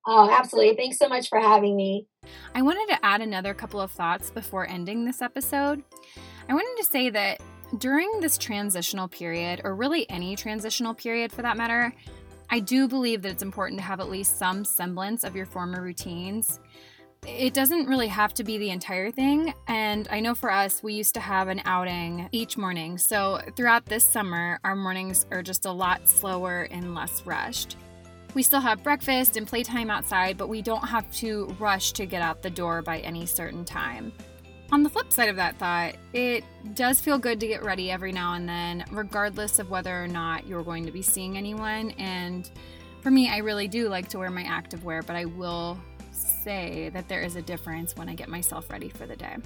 Oh, 0.09 0.29
absolutely. 0.31 0.77
Thanks 0.77 0.97
so 0.97 1.09
much 1.09 1.27
for 1.27 1.37
having 1.37 1.75
me. 1.75 2.07
I 2.55 2.61
wanted 2.61 2.87
to 2.93 3.05
add 3.05 3.21
another 3.21 3.53
couple 3.53 3.81
of 3.81 3.91
thoughts 3.91 4.31
before 4.31 4.65
ending 4.67 5.03
this 5.03 5.21
episode. 5.21 5.83
I 6.47 6.53
wanted 6.53 6.81
to 6.81 6.89
say 6.89 7.09
that 7.09 7.41
during 7.77 8.21
this 8.21 8.37
transitional 8.37 9.09
period, 9.09 9.59
or 9.65 9.75
really 9.75 10.09
any 10.09 10.37
transitional 10.37 10.93
period 10.93 11.33
for 11.33 11.41
that 11.41 11.57
matter, 11.57 11.93
I 12.49 12.61
do 12.61 12.87
believe 12.87 13.21
that 13.23 13.31
it's 13.33 13.43
important 13.43 13.79
to 13.81 13.85
have 13.85 13.99
at 13.99 14.09
least 14.09 14.39
some 14.39 14.63
semblance 14.63 15.25
of 15.25 15.35
your 15.35 15.45
former 15.45 15.81
routines. 15.81 16.61
It 17.27 17.53
doesn't 17.53 17.87
really 17.87 18.07
have 18.07 18.33
to 18.35 18.45
be 18.45 18.57
the 18.57 18.69
entire 18.69 19.11
thing. 19.11 19.53
And 19.67 20.07
I 20.09 20.21
know 20.21 20.33
for 20.33 20.49
us, 20.49 20.81
we 20.81 20.93
used 20.93 21.15
to 21.15 21.19
have 21.19 21.49
an 21.49 21.61
outing 21.65 22.29
each 22.31 22.57
morning. 22.57 22.97
So 22.97 23.41
throughout 23.57 23.87
this 23.87 24.05
summer, 24.05 24.59
our 24.63 24.77
mornings 24.77 25.25
are 25.31 25.43
just 25.43 25.65
a 25.65 25.71
lot 25.71 26.07
slower 26.07 26.69
and 26.71 26.95
less 26.95 27.25
rushed. 27.25 27.75
We 28.37 28.43
still 28.43 28.61
have 28.61 28.83
breakfast 28.83 29.35
and 29.35 29.47
playtime 29.47 29.89
outside, 29.89 30.37
but 30.37 30.47
we 30.47 30.61
don't 30.61 30.87
have 30.87 31.11
to 31.13 31.47
rush 31.57 31.91
to 31.93 32.05
get 32.05 32.21
out 32.21 32.43
the 32.43 32.51
door 32.51 32.83
by 32.83 32.99
any 32.99 33.25
certain 33.25 33.65
time. 33.65 34.13
On 34.71 34.83
the 34.83 34.91
flip 34.91 35.11
side 35.11 35.29
of 35.29 35.37
that 35.37 35.57
thought, 35.57 35.95
it 36.13 36.43
does 36.75 37.01
feel 37.01 37.17
good 37.17 37.39
to 37.39 37.47
get 37.47 37.63
ready 37.63 37.89
every 37.89 38.11
now 38.11 38.35
and 38.35 38.47
then, 38.47 38.85
regardless 38.91 39.57
of 39.57 39.71
whether 39.71 40.03
or 40.03 40.07
not 40.07 40.45
you're 40.45 40.61
going 40.61 40.85
to 40.85 40.91
be 40.91 41.01
seeing 41.01 41.35
anyone. 41.35 41.89
And 41.97 42.47
for 43.01 43.09
me, 43.09 43.27
I 43.27 43.37
really 43.37 43.67
do 43.67 43.89
like 43.89 44.07
to 44.09 44.19
wear 44.19 44.29
my 44.29 44.43
active 44.43 44.85
wear, 44.85 45.01
but 45.01 45.15
I 45.15 45.25
will 45.25 45.79
say 46.11 46.89
that 46.93 47.07
there 47.07 47.23
is 47.23 47.37
a 47.37 47.41
difference 47.41 47.95
when 47.95 48.07
I 48.07 48.13
get 48.13 48.29
myself 48.29 48.69
ready 48.69 48.89
for 48.89 49.07
the 49.07 49.15
day. 49.15 49.37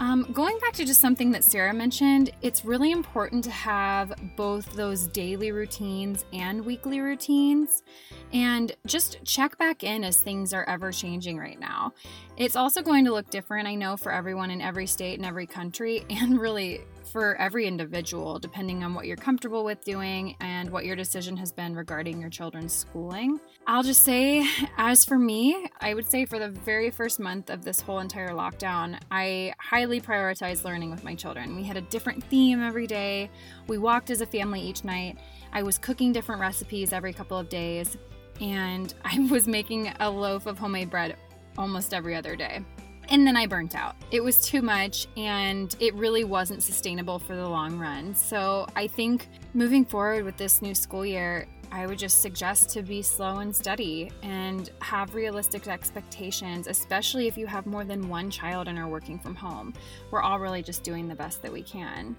Um, 0.00 0.26
going 0.32 0.58
back 0.58 0.72
to 0.74 0.84
just 0.84 1.00
something 1.00 1.30
that 1.30 1.44
Sarah 1.44 1.72
mentioned, 1.72 2.30
it's 2.42 2.64
really 2.64 2.90
important 2.90 3.44
to 3.44 3.50
have 3.50 4.12
both 4.36 4.72
those 4.72 5.06
daily 5.06 5.52
routines 5.52 6.24
and 6.32 6.64
weekly 6.64 7.00
routines 7.00 7.84
and 8.32 8.74
just 8.86 9.22
check 9.24 9.56
back 9.56 9.84
in 9.84 10.02
as 10.02 10.20
things 10.20 10.52
are 10.52 10.64
ever 10.64 10.90
changing 10.90 11.38
right 11.38 11.60
now. 11.60 11.92
It's 12.36 12.56
also 12.56 12.82
going 12.82 13.04
to 13.04 13.12
look 13.12 13.30
different, 13.30 13.68
I 13.68 13.76
know, 13.76 13.96
for 13.96 14.10
everyone 14.10 14.50
in 14.50 14.60
every 14.60 14.86
state 14.86 15.18
and 15.18 15.26
every 15.26 15.46
country, 15.46 16.04
and 16.10 16.40
really 16.40 16.80
for 17.14 17.36
every 17.36 17.64
individual, 17.68 18.40
depending 18.40 18.82
on 18.82 18.92
what 18.92 19.06
you're 19.06 19.16
comfortable 19.16 19.62
with 19.62 19.84
doing 19.84 20.34
and 20.40 20.68
what 20.68 20.84
your 20.84 20.96
decision 20.96 21.36
has 21.36 21.52
been 21.52 21.76
regarding 21.76 22.20
your 22.20 22.28
children's 22.28 22.72
schooling. 22.72 23.38
I'll 23.68 23.84
just 23.84 24.02
say, 24.02 24.44
as 24.78 25.04
for 25.04 25.16
me, 25.16 25.68
I 25.80 25.94
would 25.94 26.06
say 26.06 26.24
for 26.24 26.40
the 26.40 26.48
very 26.48 26.90
first 26.90 27.20
month 27.20 27.50
of 27.50 27.62
this 27.62 27.78
whole 27.78 28.00
entire 28.00 28.30
lockdown, 28.30 28.98
I 29.12 29.54
highly 29.60 30.00
prioritized 30.00 30.64
learning 30.64 30.90
with 30.90 31.04
my 31.04 31.14
children. 31.14 31.54
We 31.54 31.62
had 31.62 31.76
a 31.76 31.82
different 31.82 32.24
theme 32.24 32.60
every 32.60 32.88
day, 32.88 33.30
we 33.68 33.78
walked 33.78 34.10
as 34.10 34.20
a 34.20 34.26
family 34.26 34.60
each 34.60 34.82
night. 34.82 35.16
I 35.52 35.62
was 35.62 35.78
cooking 35.78 36.12
different 36.12 36.40
recipes 36.40 36.92
every 36.92 37.12
couple 37.12 37.38
of 37.38 37.48
days, 37.48 37.96
and 38.40 38.92
I 39.04 39.20
was 39.30 39.46
making 39.46 39.92
a 40.00 40.10
loaf 40.10 40.46
of 40.46 40.58
homemade 40.58 40.90
bread 40.90 41.14
almost 41.56 41.94
every 41.94 42.16
other 42.16 42.34
day. 42.34 42.64
And 43.08 43.26
then 43.26 43.36
I 43.36 43.46
burnt 43.46 43.74
out. 43.74 43.96
It 44.10 44.22
was 44.22 44.42
too 44.42 44.62
much 44.62 45.06
and 45.16 45.74
it 45.80 45.94
really 45.94 46.24
wasn't 46.24 46.62
sustainable 46.62 47.18
for 47.18 47.36
the 47.36 47.48
long 47.48 47.78
run. 47.78 48.14
So 48.14 48.66
I 48.76 48.86
think 48.86 49.28
moving 49.52 49.84
forward 49.84 50.24
with 50.24 50.36
this 50.36 50.62
new 50.62 50.74
school 50.74 51.04
year, 51.04 51.46
I 51.72 51.86
would 51.86 51.98
just 51.98 52.22
suggest 52.22 52.70
to 52.70 52.82
be 52.82 53.02
slow 53.02 53.38
and 53.38 53.54
steady 53.54 54.12
and 54.22 54.70
have 54.80 55.14
realistic 55.14 55.66
expectations, 55.66 56.68
especially 56.68 57.26
if 57.26 57.36
you 57.36 57.46
have 57.46 57.66
more 57.66 57.84
than 57.84 58.08
one 58.08 58.30
child 58.30 58.68
and 58.68 58.78
are 58.78 58.88
working 58.88 59.18
from 59.18 59.34
home. 59.34 59.74
We're 60.10 60.22
all 60.22 60.38
really 60.38 60.62
just 60.62 60.84
doing 60.84 61.08
the 61.08 61.16
best 61.16 61.42
that 61.42 61.52
we 61.52 61.62
can. 61.62 62.14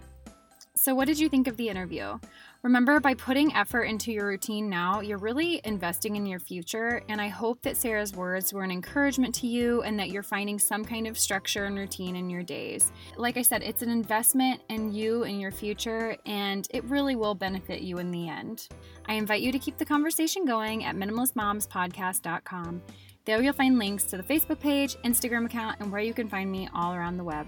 So, 0.78 0.94
what 0.94 1.08
did 1.08 1.20
you 1.20 1.30
think 1.30 1.48
of 1.48 1.56
the 1.56 1.70
interview? 1.70 2.20
Remember, 2.62 3.00
by 3.00 3.14
putting 3.14 3.56
effort 3.56 3.84
into 3.84 4.12
your 4.12 4.28
routine 4.28 4.70
now, 4.70 5.00
you're 5.00 5.18
really 5.18 5.62
investing 5.64 6.18
in 6.18 6.26
your 6.26 6.40
future. 6.40 7.02
And 7.08 7.22
I 7.22 7.30
hope 7.30 7.62
that 7.62 7.78
Sarah's 7.78 8.14
words 8.14 8.54
were 8.54 8.64
an 8.64 8.72
encouragement 8.72 9.34
to 9.36 9.48
you 9.48 9.84
and 9.84 9.98
that 9.98 10.10
you're 10.10 10.22
finding 10.22 10.60
some 10.60 10.84
kind 10.84 11.08
of 11.08 11.18
structure 11.18 11.64
and 11.64 11.78
routine 11.78 12.18
in 12.18 12.30
your 12.30 12.44
days. 12.44 12.92
Like 13.16 13.38
I 13.38 13.42
said, 13.42 13.64
it's 13.64 13.84
an 13.84 13.90
investment 13.90 14.62
in 14.68 14.92
you 14.92 15.24
and 15.24 15.40
your 15.40 15.52
future, 15.52 16.18
and 16.26 16.68
it 16.72 16.84
really 16.86 17.16
will 17.16 17.36
benefit 17.36 17.82
you 17.82 18.00
in 18.00 18.12
the 18.12 18.28
end. 18.28 18.68
I 19.06 19.14
invite 19.14 19.42
you 19.42 19.54
to 19.54 19.60
keep 19.60 19.78
the 19.78 19.86
conversation 19.86 20.44
going 20.44 20.84
at 20.84 20.96
minimalistmomspodcast.com. 20.96 22.82
There 23.24 23.42
you'll 23.42 23.54
find 23.54 23.80
links 23.80 24.04
to 24.06 24.18
the 24.18 24.24
Facebook 24.24 24.60
page, 24.60 24.98
Instagram 25.06 25.46
account, 25.46 25.80
and 25.80 25.90
where 25.90 26.02
you 26.02 26.14
can 26.14 26.28
find 26.28 26.52
me 26.52 26.68
all 26.76 26.94
around 26.94 27.16
the 27.16 27.24
web. 27.24 27.48